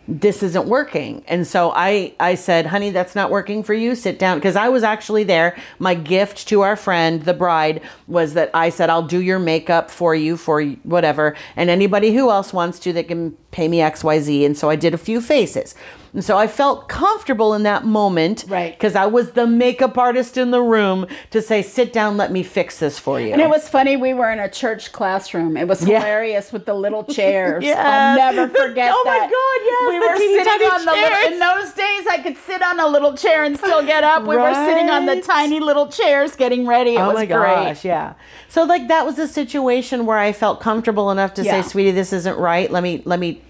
[0.06, 1.24] this isn't working.
[1.26, 3.94] And so I I said, "Honey, that's not working for you.
[3.94, 5.56] Sit down." Because I was actually there.
[5.78, 9.90] My gift to our friend, the bride, was that I said, "I'll do your makeup
[9.90, 14.44] for you for whatever, and anybody who else wants to that can pay me XYZ."
[14.44, 15.74] And so I did a few faces.
[16.12, 18.72] And so I felt comfortable in that moment, Right.
[18.72, 22.44] Because I was the makeup artist in the room to say, "Sit down, let me
[22.44, 23.96] fix this for you." And it was funny.
[23.96, 25.56] We were in a church classroom.
[25.56, 25.98] It was Yeah.
[25.98, 27.64] hilarious with the little chairs.
[27.70, 27.78] Yes.
[27.78, 29.30] I'll never forget Oh my that.
[29.38, 31.08] God, yes, We were sitting on the little.
[31.10, 31.32] chairs.
[31.32, 34.22] In those days, I could sit on a little chair and still get up.
[34.24, 36.94] We were sitting on the tiny little chairs getting ready.
[36.94, 37.54] It oh was my great.
[37.64, 38.12] gosh, yeah.
[38.48, 41.60] So like that was a situation where I felt comfortable enough to Yeah.
[41.60, 42.70] say, "Sweetie, this isn't right.
[42.70, 43.42] Let me let me,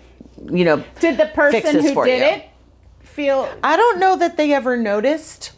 [0.50, 2.24] you know." Did the person who did you.
[2.24, 2.44] it
[3.02, 3.48] feel?
[3.62, 5.52] I don't know that they ever noticed.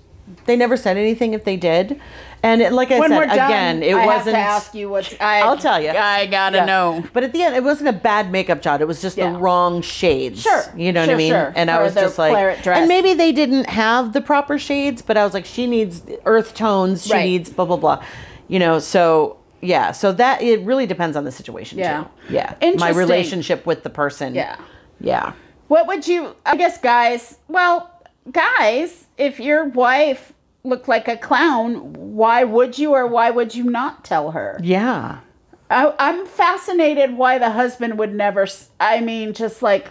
[0.47, 2.01] They never said anything if they did.
[2.43, 4.37] And it, like I When said we're done, again, it I wasn't.
[4.37, 5.91] have to ask you what I, I'll tell you.
[5.91, 6.65] I gotta Yeah.
[6.65, 7.05] know.
[7.13, 8.81] But at the end, it wasn't a bad makeup job.
[8.81, 9.33] It was just Yeah.
[9.33, 10.43] the wrong shades.
[10.43, 10.63] Sure.
[10.77, 11.33] You know what I mean?
[11.33, 11.53] sure.
[11.57, 12.79] And I For was just like, claret dress.
[12.79, 16.55] and maybe they didn't have the proper shades, but I was like, she needs earth
[16.55, 17.07] tones.
[17.07, 17.25] She Right.
[17.25, 18.03] needs blah, blah, blah.
[18.49, 19.93] You know, so yeah.
[19.93, 22.05] So that, it really depends on the situation Yeah.
[22.29, 22.35] too.
[22.35, 22.55] Yeah.
[22.79, 24.35] My relationship with the person.
[24.35, 24.57] Yeah.
[25.01, 25.33] Yeah.
[25.69, 26.37] What would you?
[26.45, 27.39] I guess guys.
[27.49, 27.91] Well,
[28.31, 30.33] guys, if your wife
[30.65, 34.59] looked like a clown, why would you or why would you not tell her?
[34.63, 35.21] Yeah.
[35.69, 38.47] I, I'm fascinated why the husband would never.
[38.79, 39.91] I mean, just like,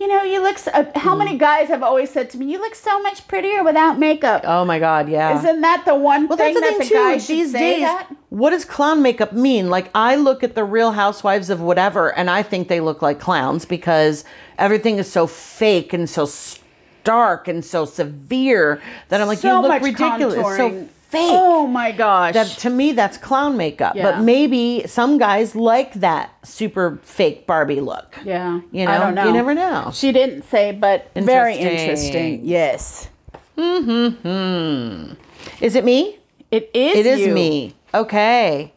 [0.00, 0.56] you know, you look.
[0.58, 1.18] So, uh, how Mm.
[1.18, 4.42] many guys have always said to me, "You look so much prettier without makeup"?
[4.46, 5.08] Oh my God.
[5.10, 5.38] Yeah.
[5.38, 8.06] Isn't that the one Well, thing that's the that thing the guy These days, that?
[8.30, 9.68] what does clown makeup mean?
[9.68, 13.20] Like, I look at the Real Housewives of whatever, and I think they look like
[13.20, 14.24] clowns because
[14.58, 19.68] everything is so fake and so stark and so severe that I'm like, so you
[19.68, 20.34] look ridiculous.
[20.34, 20.88] It's so contouring.
[21.10, 21.30] Fake.
[21.32, 22.34] Oh my gosh!
[22.34, 23.94] That to me, that's clown makeup.
[23.96, 24.10] Yeah.
[24.12, 28.16] But maybe some guys like that super fake Barbie look.
[28.24, 29.26] yeah, You know, I don't know.
[29.26, 29.90] you never know.
[29.92, 31.78] She didn't say, but very Interesting.
[32.38, 32.40] interesting.
[32.44, 33.08] Yes,
[35.60, 36.18] Is it me?
[36.50, 36.96] it is.
[36.98, 37.32] It is you.
[37.34, 37.74] me.
[37.94, 38.72] Okay.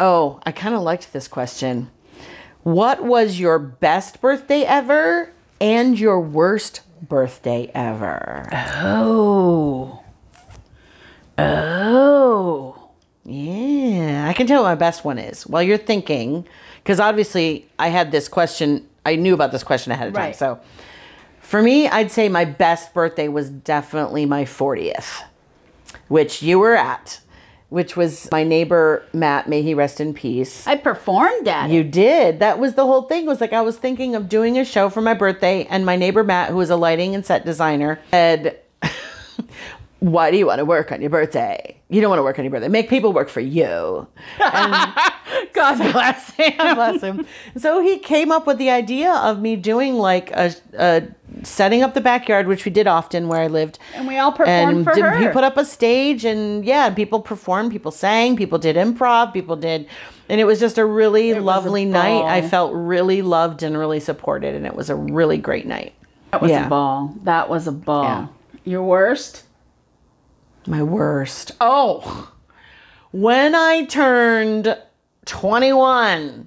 [0.00, 1.90] Oh, I kind of liked this question.
[2.62, 8.48] What was your best birthday ever and your worst birthday ever?
[8.52, 10.02] Oh.
[11.38, 12.74] Oh.
[13.24, 15.46] Yeah, I can tell what my best one is.
[15.46, 16.46] While you're thinking,
[16.82, 20.24] because obviously I had this question, I knew about this question ahead of time.
[20.24, 20.36] Right.
[20.36, 20.58] So
[21.40, 25.22] for me, I'd say my best birthday was definitely my 40th,
[26.08, 27.20] which you were at,
[27.68, 30.66] which was my neighbor Matt, may he rest in peace.
[30.66, 31.90] I performed at You it.
[31.90, 32.38] did.
[32.40, 33.24] That was the whole thing.
[33.26, 35.96] It was like I was thinking of doing a show for my birthday, and my
[35.96, 38.58] neighbor Matt, who was a lighting and set designer, said,
[40.00, 41.76] "Why do you want to work on your birthday?
[41.88, 42.68] You don't want to work on your birthday.
[42.68, 44.06] Make people work for you."
[44.42, 44.92] And
[45.52, 46.52] God bless him.
[46.56, 47.26] bless him.
[47.56, 51.02] So he came up with the idea of me doing like a, a
[51.42, 53.78] setting up the backyard, which we did often where I lived.
[53.94, 55.18] And we all performed for did- her.
[55.18, 59.56] He put up a stage, and yeah, people performed, people sang, people did improv, people
[59.56, 59.88] did,
[60.28, 62.22] and it was just a really a lovely night.
[62.24, 65.94] I felt really loved and really supported, and it was a really great night.
[66.32, 66.66] That was Yeah.
[66.66, 67.14] a ball.
[67.24, 68.04] That was a ball.
[68.04, 68.26] Yeah.
[68.64, 69.44] Your worst?
[70.68, 71.52] My worst.
[71.62, 72.30] Oh,
[73.10, 74.76] when I turned
[75.24, 76.46] 21,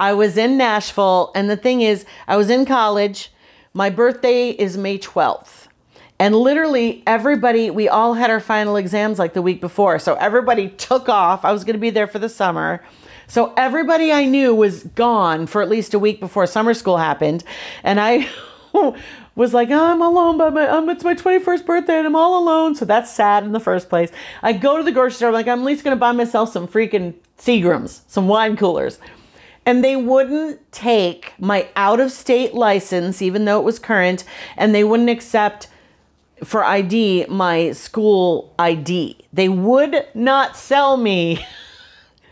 [0.00, 1.30] I was in Nashville.
[1.34, 3.30] And the thing is, I was in college.
[3.74, 5.66] My birthday is May 12th.
[6.18, 9.98] And literally, everybody, we all had our final exams like the week before.
[9.98, 11.44] So everybody took off.
[11.44, 12.82] I was going to be there for the summer.
[13.26, 17.44] So everybody I knew was gone for at least a week before summer school happened.
[17.84, 18.26] And I
[19.34, 22.42] was like, oh, I'm alone by my, um, it's my 21st birthday and I'm all
[22.42, 22.74] alone.
[22.74, 24.10] So that's sad in the first place.
[24.42, 26.52] I go to the grocery store, I'm like, I'm at least going to buy myself
[26.52, 28.98] some freaking Seagrams, some wine coolers.
[29.66, 34.24] And they wouldn't take my out of state license, even though it was current,
[34.56, 35.68] and they wouldn't accept
[36.42, 39.18] for ID my school ID.
[39.32, 41.46] They would not sell me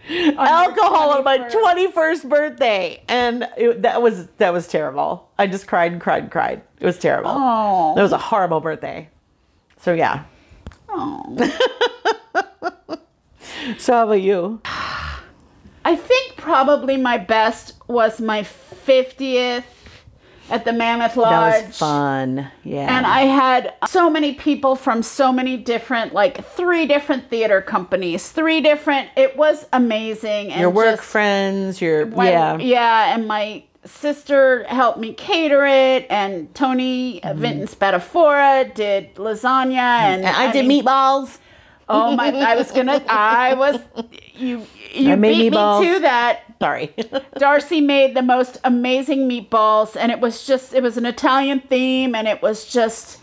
[0.38, 1.92] alcohol on my 21st.
[1.92, 3.02] 21st birthday.
[3.08, 5.28] And it, that was that was terrible.
[5.38, 6.62] I just cried and cried and cried.
[6.80, 7.30] It was terrible.
[7.32, 7.94] Oh.
[7.94, 9.08] That was a horrible birthday.
[9.78, 10.24] So yeah.
[10.88, 11.36] Oh.
[13.76, 14.60] So how about you?
[15.84, 19.64] I think probably my best was my 50th
[20.50, 21.52] at the Mammoth Lodge.
[21.54, 22.50] That was fun.
[22.64, 22.96] Yeah.
[22.96, 28.28] And I had so many people from so many different, like three different theater companies,
[28.30, 29.08] three different.
[29.16, 30.50] It was amazing.
[30.52, 32.56] And your work just friends, your when- yeah.
[32.58, 39.72] yeah, and my sister helped me cater it, and Tony uh Vinton Spatafora did lasagna,
[39.76, 41.38] and, And I did mean, meatballs.
[41.90, 42.28] Oh my!
[42.28, 43.02] I was gonna.
[43.08, 43.78] I was.
[44.34, 44.64] You.
[44.92, 45.80] You I made beat meatballs.
[45.80, 46.47] me to that.
[46.60, 46.94] Sorry.
[47.38, 50.74] Darcy made the most amazing meatballs, and it was just.
[50.74, 53.18] It was an Italian theme, and it was just.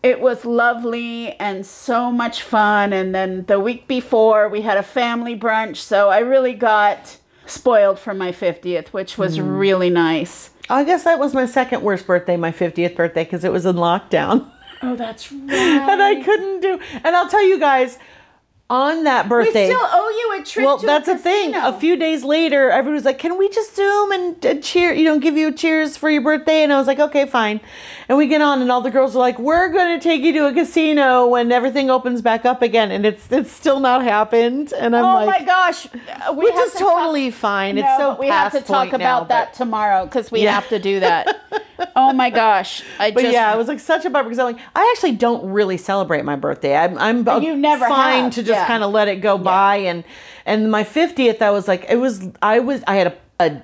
[0.00, 2.92] It was lovely and so much fun.
[2.92, 7.98] And then the week before, we had a family brunch, so I really got spoiled
[7.98, 9.56] for my 50th, which was Hmm.
[9.56, 10.50] really nice.
[10.70, 13.74] I guess that was my second worst birthday, my 50th birthday, because it was in
[13.74, 14.48] lockdown.
[14.82, 15.50] Oh, that's right.
[15.52, 16.78] and I couldn't do.
[17.02, 17.98] And I'll tell you guys,
[18.70, 19.66] on that birthday.
[19.68, 21.54] we still owe you a trip well, to that's a the thing.
[21.54, 24.92] A few days later, everyone was like, "Can we just zoom and, and cheer?
[24.92, 27.60] You know, give you cheers for your birthday?" And I was like, "Okay, fine."
[28.10, 30.32] And we get on, and all the girls are like, "We're going to take you
[30.34, 34.72] to a casino when everything opens back up again," and it's it's still not happened.
[34.74, 35.86] And I'm Oh like, my gosh,
[36.26, 37.78] Uh, we is to talk- totally fine.
[37.78, 40.52] It's so we have to talk point now, about that but- tomorrow because we Yeah.
[40.52, 41.36] have to do that.
[41.96, 44.46] oh my gosh, I But just yeah, it was like such a bummer because I'm
[44.52, 46.76] like, I actually don't really celebrate my birthday.
[46.76, 48.57] I'm I'm You never fine have, to just yeah.
[48.66, 50.04] Kind of let it go by and
[50.46, 53.62] and my 50th I was like it was I was I had a, a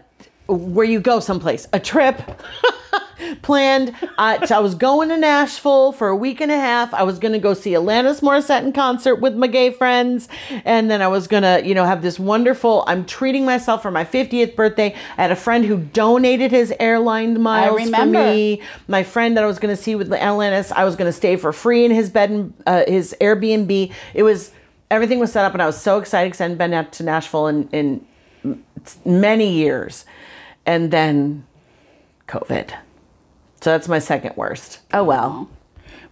[0.52, 2.20] where you go someplace a trip
[3.42, 3.94] planned.
[4.18, 6.92] I, I was going to Nashville for a week and a half.
[6.94, 10.28] I was going to go see Alanis Morissette in concert with my gay friends,
[10.64, 12.84] and then I was going to, you know, have this wonderful.
[12.86, 14.94] I'm treating myself for my 50th birthday.
[15.16, 18.62] I had a friend who donated his airline miles for me.
[18.88, 21.36] My friend that I was going to see with Alanis, I was going to stay
[21.36, 23.92] for free in his bed and uh, his Airbnb.
[24.14, 24.52] It was
[24.90, 27.02] everything was set up, and I was so excited because I hadn't been out to
[27.02, 28.06] Nashville in in
[29.04, 30.04] many years,
[30.66, 31.46] and then
[32.28, 32.70] COVID.
[33.60, 34.80] So that's my second worst.
[34.92, 35.48] Oh well.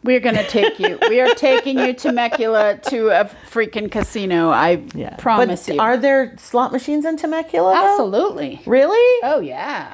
[0.04, 0.98] we're gonna take you.
[1.08, 4.48] We are taking you to Temecula to a freaking casino.
[4.50, 5.16] I Yeah.
[5.16, 5.80] promise but you.
[5.80, 7.72] Are there slot machines in Temecula?
[7.74, 7.90] though?
[7.92, 8.61] Absolutely.
[8.66, 9.20] Really?
[9.22, 9.92] Oh yeah.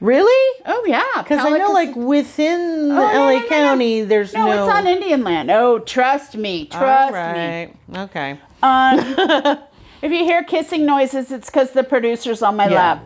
[0.00, 0.62] Really?
[0.66, 1.04] Oh yeah.
[1.18, 3.48] Because I know, like within the Oh, no, LA no, no, no.
[3.48, 4.46] County, there's no.
[4.46, 5.50] no, it's on Indian land.
[5.50, 6.66] Oh, trust me.
[6.66, 7.18] Trust me.
[7.18, 7.74] right.
[7.94, 8.38] Okay.
[8.62, 8.98] Um,
[10.02, 12.74] if you hear kissing noises, it's because the producer's on my Yeah.
[12.76, 13.04] lap.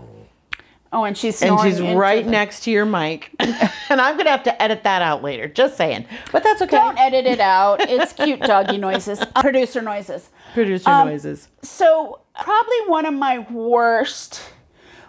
[0.93, 4.45] Oh, and she's And she's right the- next to your mic, and I'm gonna have
[4.45, 5.49] to edit that out later.
[5.49, 6.77] Just saying, but that's okay.
[6.77, 7.81] Don't edit it out.
[7.81, 10.29] It's cute doggy noises, Uh, producer noises.
[10.53, 11.49] Producer Um, noises.
[11.63, 14.41] So probably one of my worst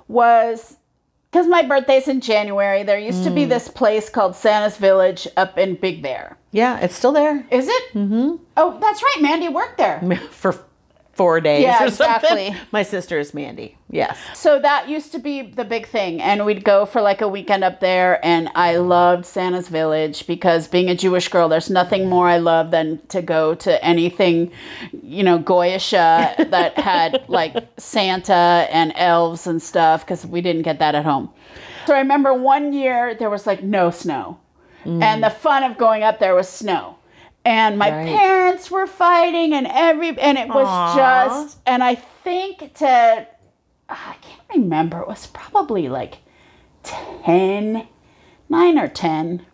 [0.07, 0.77] was
[1.35, 2.83] because my birthday's in January.
[2.83, 3.35] There used to Mm.
[3.35, 6.37] be this place called Santa's Village up in Big Bear.
[6.51, 7.83] Yeah, it's still there Is it?
[7.93, 8.35] Mm-hmm.
[8.55, 9.17] Oh, that's right.
[9.21, 9.99] Mandy worked there.
[10.31, 10.55] for
[11.15, 12.38] four days Yeah, or something.
[12.38, 12.67] exactly.
[12.71, 13.78] My sister is Mandy.
[13.89, 14.19] Yes.
[14.34, 16.21] So that used to be the big thing.
[16.21, 18.23] And we'd go for like a weekend up there.
[18.23, 22.69] And I loved Santa's Village because being a Jewish girl, there's nothing more I love
[22.71, 24.51] than to go to anything,
[25.01, 30.63] you know, Goyish uh, that had like Santa and elves and stuff because we didn't
[30.63, 31.32] get that at home.
[31.88, 34.39] So I remember one year there was like no snow.
[34.88, 36.97] And the fun of going up there was snow.
[37.45, 38.08] And my Right.
[38.08, 40.95] parents were fighting and every and it was Aw.
[40.95, 43.27] just and I think to
[43.88, 44.99] I can't remember.
[45.01, 46.17] It was probably like
[46.84, 47.88] 10,
[48.49, 49.45] 9 or 10.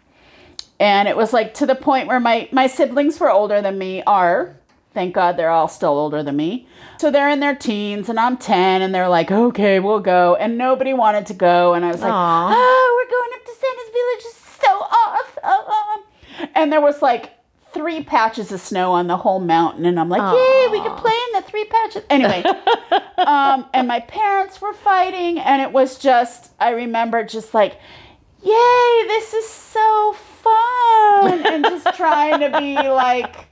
[0.79, 4.01] And it was like to the point where my, my siblings were older than me,
[4.03, 4.57] are.
[4.93, 6.67] Thank God they're all still older than me.
[6.97, 10.35] So they're in their teens and I'm 10 and they're like, okay, we'll go.
[10.35, 11.73] And nobody wanted to go.
[11.73, 12.53] And I was like, Aw.
[12.55, 14.25] oh, we're going up to Santa's Village.
[14.25, 16.49] It's so awesome.
[16.55, 17.31] And there was like
[17.73, 19.85] three patches of snow on the whole mountain.
[19.85, 22.03] And I'm like, yay, we could play in the three patches.
[22.09, 22.43] Anyway,
[23.17, 27.73] um, and my parents were fighting, and it was just, I remember just like,
[28.43, 33.47] yay, this is so fun, and just trying to be like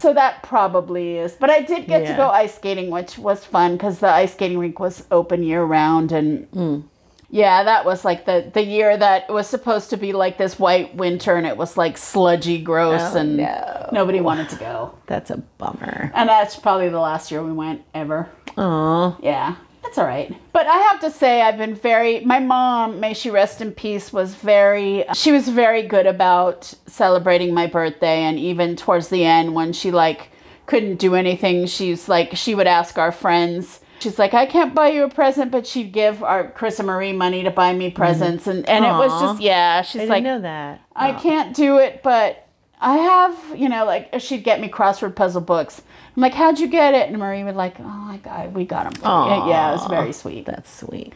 [0.00, 1.32] So that probably is.
[1.32, 4.58] But I did get to go ice skating, which was fun because the ice skating
[4.58, 6.10] rink was open year round.
[6.12, 6.84] And Mm.
[7.34, 10.94] Yeah, that was like the, the year that was supposed to be like this white
[10.94, 13.88] winter and it was like sludgy, gross, Oh, and no.
[13.90, 14.94] nobody wanted to go.
[15.06, 16.12] That's a bummer.
[16.14, 18.28] And that's probably the last year we went ever.
[18.58, 19.16] Aw.
[19.22, 20.30] Yeah, that's all right.
[20.52, 22.20] But I have to say, I've been very.
[22.20, 25.04] My mom, may she rest in peace, was very.
[25.14, 29.90] She was very good about celebrating my birthday, and even towards the end, when she
[29.90, 30.28] like
[30.66, 33.80] couldn't do anything, she's like she would ask our friends.
[34.02, 37.12] She's like, I can't buy you a present, but she'd give our Chris and Marie
[37.12, 39.82] money to buy me presents, and and it was just yeah.
[39.82, 40.80] She's I like, know that.
[40.96, 42.46] I can't do it, but
[42.80, 45.80] I have, you know, like she'd get me crossword puzzle books.
[46.16, 47.08] I'm like, how'd you get it?
[47.08, 49.00] And Marie would like, oh, my god, we got them.
[49.02, 49.48] You.
[49.50, 50.44] Yeah, it was very sweet.
[50.46, 51.12] That's sweet.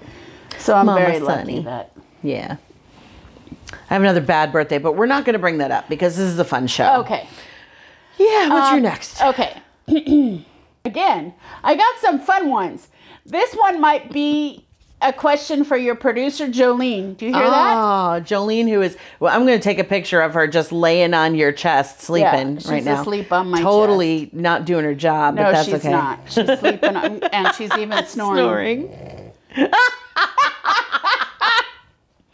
[0.58, 1.54] So I'm Mama very Sunny.
[1.56, 1.92] lucky that.
[2.22, 2.56] Yeah.
[3.90, 6.26] I have another bad birthday, but we're not going to bring that up because this
[6.26, 7.00] is a fun show.
[7.00, 7.28] Okay.
[8.16, 9.20] Yeah, what's your Um, next?
[9.22, 10.44] Okay.
[10.86, 12.88] Again, I got some fun ones.
[13.24, 14.66] This one might be
[15.02, 17.16] a question for your producer, Jolene.
[17.16, 17.74] Do you hear that?
[17.74, 21.12] Oh, Jolene, who is, well, I'm going to take a picture of her just laying
[21.12, 23.00] on your chest, sleeping she's right now.
[23.02, 23.64] asleep on my chest.
[23.64, 25.90] Totally not doing her job, No, but that's she's okay.
[25.90, 26.20] not.
[26.30, 28.88] She's sleeping on, and she's even snoring.
[28.88, 29.32] Snoring.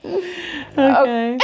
[0.78, 1.38] okay.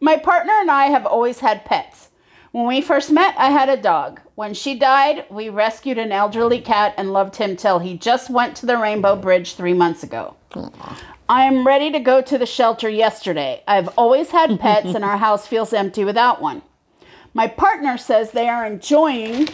[0.00, 2.08] My partner and I have always had pets.
[2.52, 4.20] When we first met, I had a dog.
[4.34, 8.56] When she died, we rescued an elderly cat and loved him till he just went
[8.56, 10.36] to the Rainbow Bridge three months ago.
[11.30, 13.62] I am ready to go to the shelter yesterday.
[13.66, 16.60] I've always had pets and our house feels empty without one.
[17.32, 19.48] My partner says they are enjoying,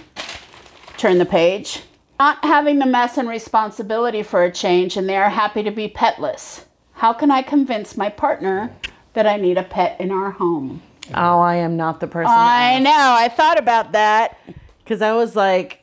[0.96, 1.82] turn the page,
[2.18, 5.88] not having the mess and responsibility for a change and they are happy to be
[5.88, 6.64] petless.
[6.94, 8.74] How can I convince my partner
[9.12, 10.82] that I need a pet in our home?
[11.14, 12.32] Oh, I am not the person.
[12.34, 14.38] I know, I thought about that.
[14.84, 15.80] Because I was like,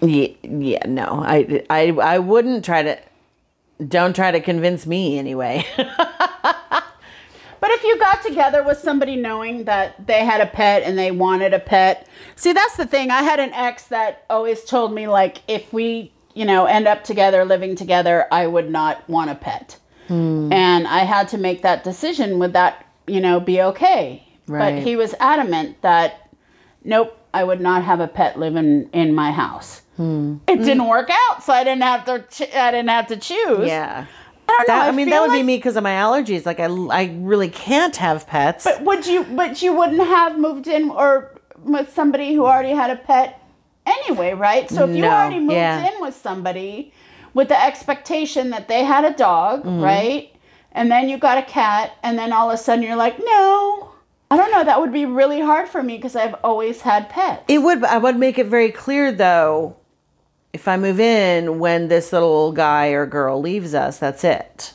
[0.00, 2.98] yeah, yeah, no, I, I, I wouldn't try to.
[3.88, 5.66] Don't try to convince me anyway.
[7.64, 11.10] But if you got together with somebody knowing that they had a pet and they
[11.10, 12.06] wanted a pet,
[12.36, 13.10] see, that's the thing.
[13.10, 17.04] I had an ex that always told me, like, if we, you know, end up
[17.04, 19.78] together, living together, I would not want a pet.
[20.08, 20.52] Hmm.
[20.52, 22.38] And I had to make that decision.
[22.38, 24.22] with that, you know, be okay?
[24.46, 24.74] Right.
[24.76, 26.28] But he was adamant that,
[26.84, 29.82] nope, I would not have a pet living in my house.
[29.96, 32.24] It didn't work out, so I didn't have to.
[32.28, 33.68] Ch- I didn't have to choose.
[33.68, 34.06] yeah.
[34.48, 34.74] I don't know.
[34.74, 36.44] That, I mean, that would be me because of my allergies.
[36.44, 38.64] Like, I, I really can't have pets.
[38.64, 39.22] But would you?
[39.22, 43.40] But you wouldn't have moved in or with somebody who already had a pet
[43.86, 44.68] anyway, right?
[44.68, 45.88] So if you already moved yeah.
[45.94, 46.92] in with somebody
[47.32, 49.80] with the expectation that they had a dog, Mm-hmm.
[49.80, 50.33] right?
[50.74, 53.90] And then you got a cat, and then all of a sudden you're like, no.
[54.30, 54.64] I don't know.
[54.64, 57.44] That would be really hard for me because I've always had pets.
[57.46, 57.84] It would.
[57.84, 59.76] I would make it very clear, though,
[60.52, 64.72] if I move in when this little guy or girl leaves us, that's it.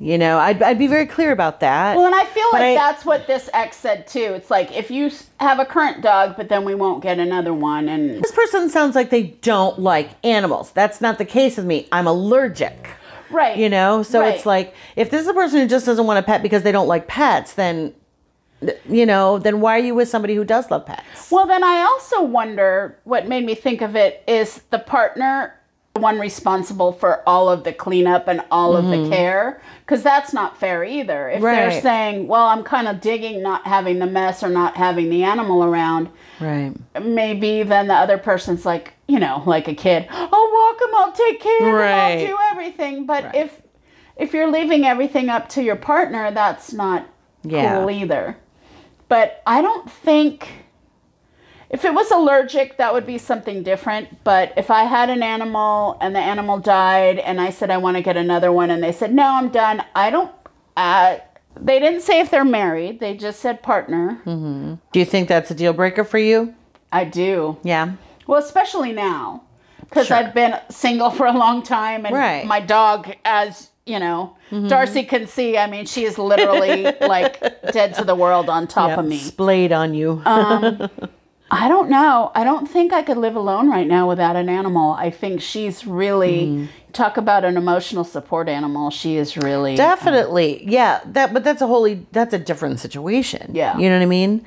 [0.00, 1.96] You know, I'd, I'd be very clear about that.
[1.96, 4.34] well, and I feel But like I- that's what this ex said too.
[4.34, 7.88] It's like if you have a current dog, but then we won't get another one,
[7.88, 10.72] and this person sounds like they don't like animals.
[10.72, 11.88] That's not the case with me.
[11.90, 12.88] I'm allergic.
[13.30, 14.34] Right, You know, so Right.
[14.34, 16.72] it's like if this is a person who just doesn't want a pet because they
[16.72, 17.94] don't like pets, then
[18.88, 21.30] you know, then why are you with somebody who does love pets?
[21.30, 25.54] Well, then I also wonder what made me think of it is the partner
[25.94, 29.12] the one responsible for all of the cleanup and all of the mm-hmm.
[29.12, 31.28] care because that's not fair either.
[31.28, 35.08] If they're saying, "Well, I'm kind of digging not having the mess or not having
[35.08, 36.08] the animal around,"
[36.40, 36.72] Right.
[37.00, 41.12] maybe then the other person's like, you know, like a kid, "I'll walk them, I'll
[41.12, 42.18] take care of Right.
[42.20, 43.60] I'll do everything." But if
[44.16, 47.06] if you're leaving everything up to your partner, that's not
[47.42, 47.78] Yeah.
[47.80, 48.36] cool either.
[49.08, 50.48] But I don't think
[51.70, 54.22] if it was allergic, that would be something different.
[54.22, 57.96] But if I had an animal and the animal died, and I said I want
[57.96, 59.82] to get another one, and they said no, I'm done.
[59.94, 60.30] I don't.
[60.76, 61.16] Uh,
[61.60, 63.00] they didn't say if they're married.
[63.00, 64.20] They just said partner.
[64.24, 64.74] Mm-hmm.
[64.92, 66.54] Do you think that's a deal breaker for you?
[66.92, 67.58] I do.
[67.62, 67.92] Yeah.
[68.26, 69.42] Well, especially now,
[69.80, 70.16] because Sure.
[70.16, 72.46] I've been single for a long time, and Right.
[72.46, 74.66] my dog, as you know, mm-hmm.
[74.68, 75.58] Darcy can see.
[75.58, 77.38] I mean, she is literally like
[77.72, 79.18] dead to the world on top Yep, of me.
[79.18, 80.22] Splayed on you.
[80.24, 80.88] Um,
[81.50, 82.32] I don't know.
[82.34, 84.92] I don't think I could live alone right now without an animal.
[84.92, 86.64] I think she's really Mm-hmm.
[86.94, 88.90] talk about an emotional support animal.
[88.90, 90.64] She is really um, Definitely.
[90.66, 91.00] Yeah.
[91.04, 93.50] That but that's a wholly that's a different situation.
[93.54, 93.76] Yeah.
[93.76, 94.46] You know what I mean?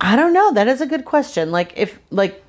[0.00, 0.52] I, don't know.
[0.52, 1.50] That is a good question.
[1.50, 2.44] Like if like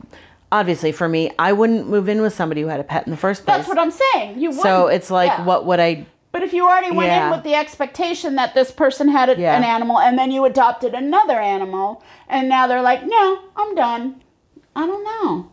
[0.51, 3.17] obviously for me, I wouldn't move in with somebody who had a pet in the
[3.17, 3.57] first place.
[3.57, 4.39] That's what I'm saying.
[4.39, 4.95] You so wouldn't.
[4.97, 5.45] it's like Yeah.
[5.45, 7.25] what would I But if you already went Yeah.
[7.27, 9.55] in with the expectation that this person had a, Yeah.
[9.57, 14.21] an animal and then you adopted another animal and now they're like, no, I'm done.
[14.75, 15.51] I don't know.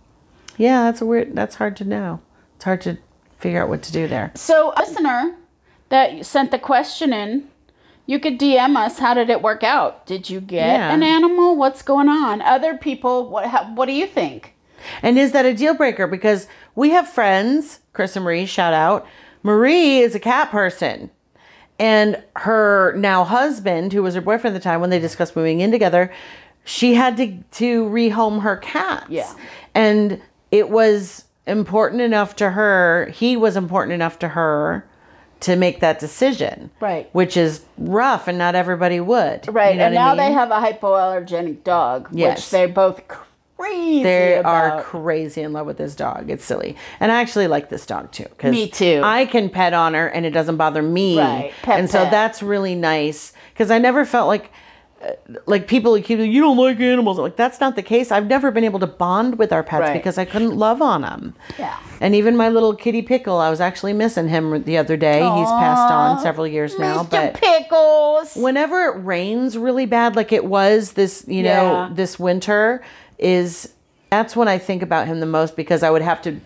[0.57, 1.35] Yeah, that's a weird.
[1.35, 2.21] That's hard to know.
[2.57, 2.99] It's hard to
[3.39, 4.33] figure out what to do there.
[4.35, 5.35] So, a listener
[5.89, 7.49] that sent the question in,
[8.11, 8.99] you could DM us.
[8.99, 10.05] How did it work out?
[10.05, 10.93] Did you get Yeah.
[10.93, 11.55] an animal?
[11.55, 12.43] What's going on?
[12.43, 14.57] Other people, what how, what do you think?
[15.01, 16.09] And is that a deal breaker?
[16.09, 19.07] Because we have friends, Chris and Marie, shout out.
[19.45, 21.09] Marie is a cat person.
[21.79, 25.61] And her now husband, who was her boyfriend at the time when they discussed moving
[25.61, 26.13] in together,
[26.65, 29.07] she had to, to rehome her cats.
[29.09, 29.33] Yeah.
[29.73, 34.85] And it was important enough to her, he was important enough to her
[35.41, 36.71] to make that decision.
[36.81, 37.09] Right.
[37.13, 39.53] Which is rough and not everybody would.
[39.53, 42.37] Right, You know and what I now they have a hypoallergenic dog, Yes.
[42.39, 43.01] which they're both
[43.57, 44.73] crazy They about.
[44.79, 46.31] are crazy in love with this dog.
[46.31, 46.77] It's silly.
[46.99, 48.27] And I actually like this dog too.
[48.39, 49.01] 'cause Me too.
[49.05, 51.19] I can pet on her and it doesn't bother me.
[51.19, 54.51] Right, pet and so that's really nice because I never felt like.
[55.47, 57.19] Like people keep you don't like animals.
[57.19, 58.11] I'm like that's not the case.
[58.13, 59.93] I've never been able to bond with our pets Right.
[59.95, 61.35] because I couldn't love on them.
[61.59, 61.79] Yeah.
[62.03, 65.21] And even my little kitty pickle, I was actually missing him the other day.
[65.21, 67.11] He's passed on several years now, Mr.
[67.11, 68.35] but Pickles.
[68.35, 71.49] whenever it rains really bad like it was this you know
[71.89, 71.91] Yeah.
[71.93, 72.83] this winter
[73.19, 73.73] is
[74.11, 76.41] that's when i think about him the most because i would have to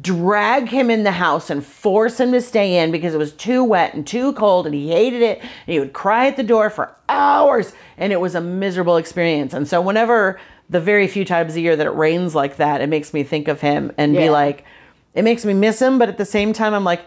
[0.00, 3.62] drag him in the house and force him to stay in because it was too
[3.62, 6.70] wet and too cold and he hated it and he would cry at the door
[6.70, 11.54] for hours and it was a miserable experience and so whenever the very few times
[11.54, 14.30] a year that it rains like that it makes me think of him and be
[14.30, 14.64] like
[15.12, 17.04] it makes me miss him but at the same time i'm like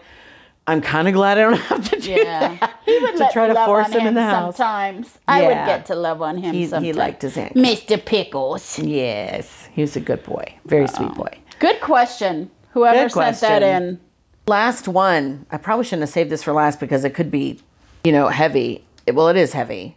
[0.68, 3.86] i'm kind of glad i don't have to do Yeah, that to try to force
[3.88, 6.54] on him in the house Sometimes I would get to love on him.
[6.54, 7.54] He- he liked his aunt.
[7.54, 8.02] Mr.
[8.02, 8.78] Pickles.
[8.78, 10.54] Yes, he was a good boy.
[10.64, 11.14] Very sweet oh.
[11.14, 11.38] boy.
[11.58, 12.50] Good question.
[12.78, 13.82] Whoever Good sent that question.
[13.82, 14.00] in.
[14.46, 15.46] Last one.
[15.50, 17.58] I probably shouldn't have saved this for last because it could be,
[18.04, 18.84] you know, heavy.
[19.04, 19.96] It- Well, it is heavy.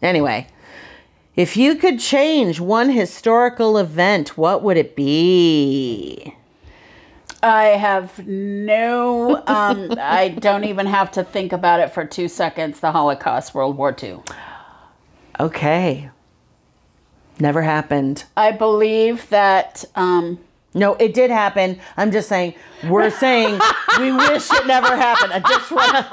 [0.00, 0.46] Anyway,
[1.34, 6.36] if you could change one historical event, what would it be?
[7.42, 9.42] I have no.
[9.48, 12.78] Um, I don't even have to think about it for two seconds.
[12.78, 14.20] The Holocaust, World War II.
[15.40, 16.08] Okay.
[17.40, 18.24] Never happened.
[18.36, 19.84] I believe that.
[19.96, 20.38] Um,
[20.74, 21.78] No, it did happen.
[21.96, 22.54] I'm just saying,
[22.88, 23.60] we're saying
[24.00, 25.32] we wish it never happened.
[25.32, 26.04] I just want to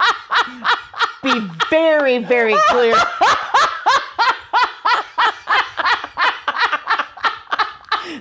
[1.23, 1.39] be
[1.69, 2.93] very, very clear.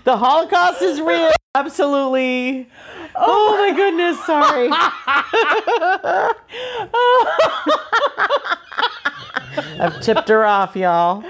[0.04, 1.30] the Holocaust is real.
[1.54, 2.70] Absolutely.
[3.14, 4.70] Oh my goodness, sorry.
[9.80, 11.22] I've tipped her off, y'all.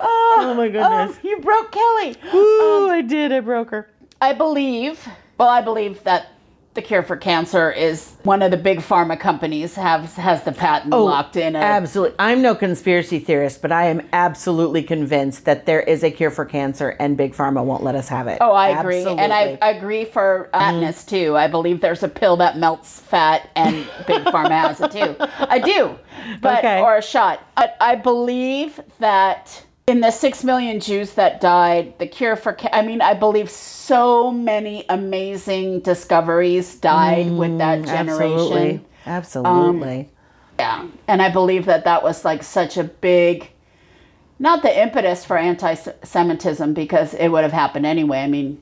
[0.00, 1.16] Oh my oh, goodness.
[1.16, 2.16] oh, you broke Kelly.
[2.34, 3.32] Ooh, um, I did.
[3.32, 3.88] I broke her.
[4.20, 5.08] I believe.
[5.38, 6.28] Well, I believe that
[6.78, 10.94] the cure for cancer is one of the big pharma companies has has the patent
[10.94, 11.56] oh, locked in.
[11.56, 11.58] it.
[11.58, 12.14] Absolutely.
[12.20, 16.44] I'm no conspiracy theorist, but I am absolutely convinced that there is a cure for
[16.44, 18.38] cancer and Big Pharma won't let us have it.
[18.40, 19.58] Oh, I agree, and I.
[19.60, 21.08] I agree for fatness mm.
[21.08, 21.36] too.
[21.36, 23.74] I believe there's a pill that melts fat, and
[24.06, 25.16] Big Pharma has it too.
[25.18, 25.98] I do,
[26.40, 26.80] but Okay.
[26.80, 27.42] or a shot.
[27.56, 32.68] But I believe that in the six million Jews that died, the cure for ca-
[32.72, 38.84] I mean, I believe so many amazing discoveries died mm, with that generation.
[39.06, 40.00] Absolutely.
[40.00, 40.10] Absolutely.
[40.58, 43.50] Yeah, and I believe that that was like such a big,
[44.38, 48.18] not the impetus for anti-Semitism because it would have happened anyway.
[48.18, 48.60] I mean,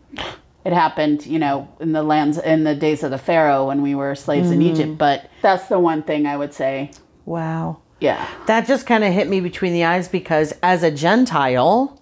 [0.64, 3.94] it happened, you know, in the lands in the days of the Pharaoh when we
[3.94, 4.92] were slaves in Egypt.
[4.92, 4.98] Mm.
[4.98, 6.90] But that's the one thing I would say.
[7.24, 7.78] wow.
[7.98, 11.98] Yeah, That just kind of hit me between the eyes because as a Gentile,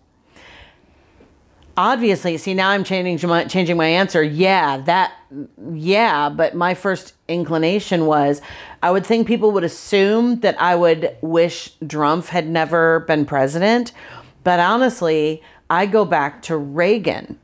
[1.77, 4.23] obviously, see, now I'm changing my, changing my answer.
[4.23, 5.13] Yeah, that,
[5.73, 8.43] yeah, but my first inclination was
[8.83, 13.93] I would think people would assume that I would wish Drumpf had never been president.
[14.43, 17.39] But honestly, I go back to Reagan,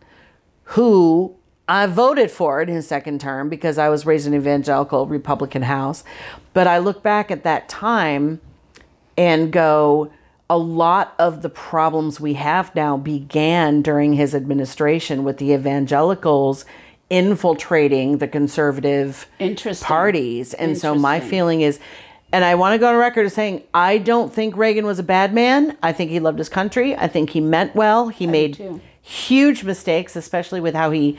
[0.65, 1.37] who
[1.69, 5.63] I voted for in his second term because I was raised in an evangelical Republican
[5.63, 6.03] house.
[6.53, 8.41] But I look back at that time
[9.17, 10.11] and go,
[10.49, 16.65] a lot of the problems we have now began during his administration with the evangelicals
[17.09, 19.29] infiltrating the conservative
[19.81, 20.53] parties.
[20.55, 21.79] And so my feeling is,
[22.33, 25.05] and I want to go on record as saying, I don't think Reagan was a
[25.05, 25.77] bad man.
[25.83, 26.97] I think he loved his country.
[26.97, 28.09] I think he meant well.
[28.09, 31.17] He made huge mistakes, especially with how he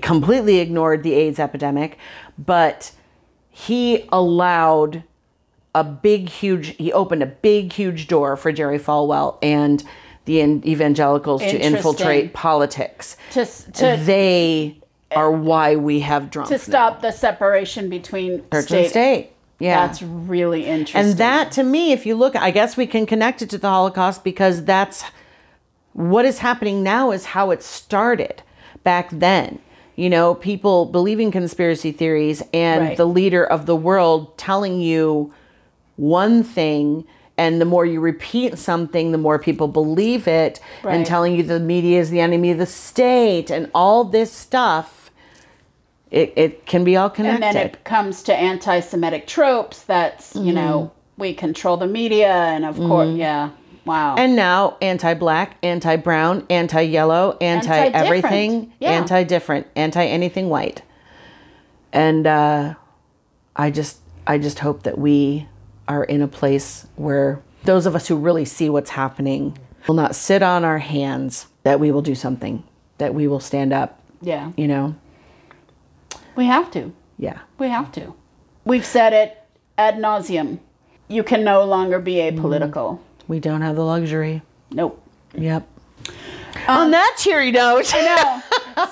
[0.00, 1.98] completely ignored the AIDS epidemic.
[2.38, 2.92] But
[3.50, 5.02] he allowed
[5.74, 9.84] a big, huge, he opened a big, huge door for Jerry Falwell and
[10.24, 13.16] the evangelicals to infiltrate politics.
[13.32, 14.78] to to they
[15.12, 19.32] are why we have drunk to stop the separation between church state and state.
[19.58, 19.86] Yeah.
[19.86, 21.10] That's really interesting.
[21.10, 23.68] And that to me, if you look, I guess we can connect it to the
[23.68, 25.04] Holocaust because that's
[25.92, 28.42] what is happening now is how it started
[28.84, 29.58] back then.
[30.00, 32.96] You know, people believing conspiracy theories and Right.
[32.96, 35.30] the leader of the world telling you
[35.96, 37.04] one thing.
[37.36, 40.94] And the more you repeat something, the more people believe it, Right.
[40.94, 45.10] and telling you the media is the enemy of the state, and all this stuff.
[46.10, 47.44] It, it can be all connected.
[47.44, 49.82] and then it comes to anti-Semitic tropes.
[49.82, 51.20] That's you know Mm-hmm.
[51.22, 53.50] we control the media, and of course, yeah,
[53.84, 54.14] wow.
[54.16, 57.92] And now anti-black, anti-brown, anti-yellow, anti-everything,
[58.52, 58.90] Anti-different, yeah.
[58.92, 60.82] anti-different, anti-anything white.
[61.92, 62.74] And uh,
[63.56, 65.48] I just, I just hope that we
[65.88, 69.58] are in a place where those of us who really see what's happening
[69.88, 71.46] will not sit on our hands.
[71.64, 72.62] That we will do something.
[72.98, 74.00] That we will stand up.
[74.22, 74.94] yeah, You know,
[76.36, 76.92] we have to.
[77.18, 77.40] yeah.
[77.58, 78.14] We have to.
[78.64, 79.42] We've said it
[79.76, 80.58] ad nauseum.
[81.08, 83.00] You can no longer be apolitical.
[83.28, 84.42] We don't have the luxury.
[84.70, 85.02] Nope.
[85.34, 85.68] Yep.
[86.68, 87.92] on that cheery note.
[87.94, 88.42] No.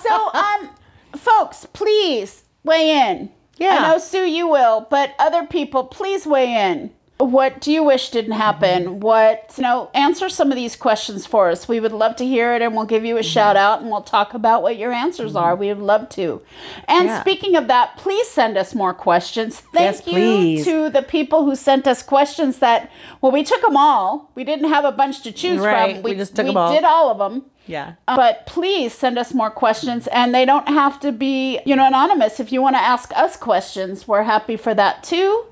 [0.02, 0.70] so, um,
[1.16, 3.30] folks, please weigh in.
[3.56, 3.78] Yeah.
[3.78, 6.92] I know Sue, you will, but other people, please weigh in.
[7.18, 9.00] What do you wish didn't happen?
[9.00, 11.66] What, you know, answer some of these questions for us.
[11.66, 14.02] We would love to hear it and we'll give you a shout out and we'll
[14.02, 15.56] talk about what your answers are.
[15.56, 16.40] We would love to.
[16.86, 17.20] And Yeah.
[17.20, 19.58] speaking of that, please send us more questions.
[19.74, 20.64] Thank Yes, you please.
[20.66, 22.88] to the people who sent us questions that,
[23.20, 24.30] well, we took them all.
[24.36, 26.02] We didn't have a bunch to choose Right, from.
[26.04, 26.72] we just took we 'em all.
[26.72, 27.46] did all of them.
[27.66, 27.94] Yeah.
[28.06, 31.84] Uh, But please send us more questions, and they don't have to be, you know,
[31.86, 32.38] anonymous.
[32.38, 35.42] If you want to ask us questions, we're happy for that too.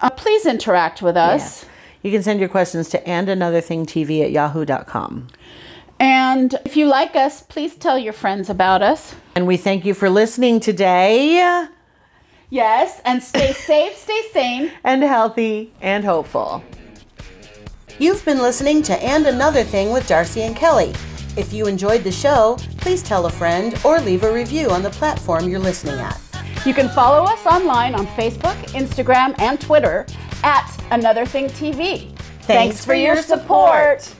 [0.00, 1.64] Uh, please interact with us.
[2.02, 5.28] You can send your questions to andanotherthingtv at yahoo.com.
[5.98, 9.14] And if you like us, please tell your friends about us.
[9.34, 11.66] And we thank you for listening today
[12.50, 14.70] Yes, and stay safe, stay sane.
[14.84, 16.62] and healthy and hopeful.
[17.98, 20.92] You've been listening to And Another Thing with Darcy and Kelly.
[21.36, 24.90] If you enjoyed the show, please tell a friend or leave a review on the
[24.90, 26.20] platform you're listening at.
[26.66, 30.04] You can follow us online on Facebook, Instagram, and Twitter
[30.42, 32.10] at Another Thing TV.
[32.40, 34.12] Thanks for your support.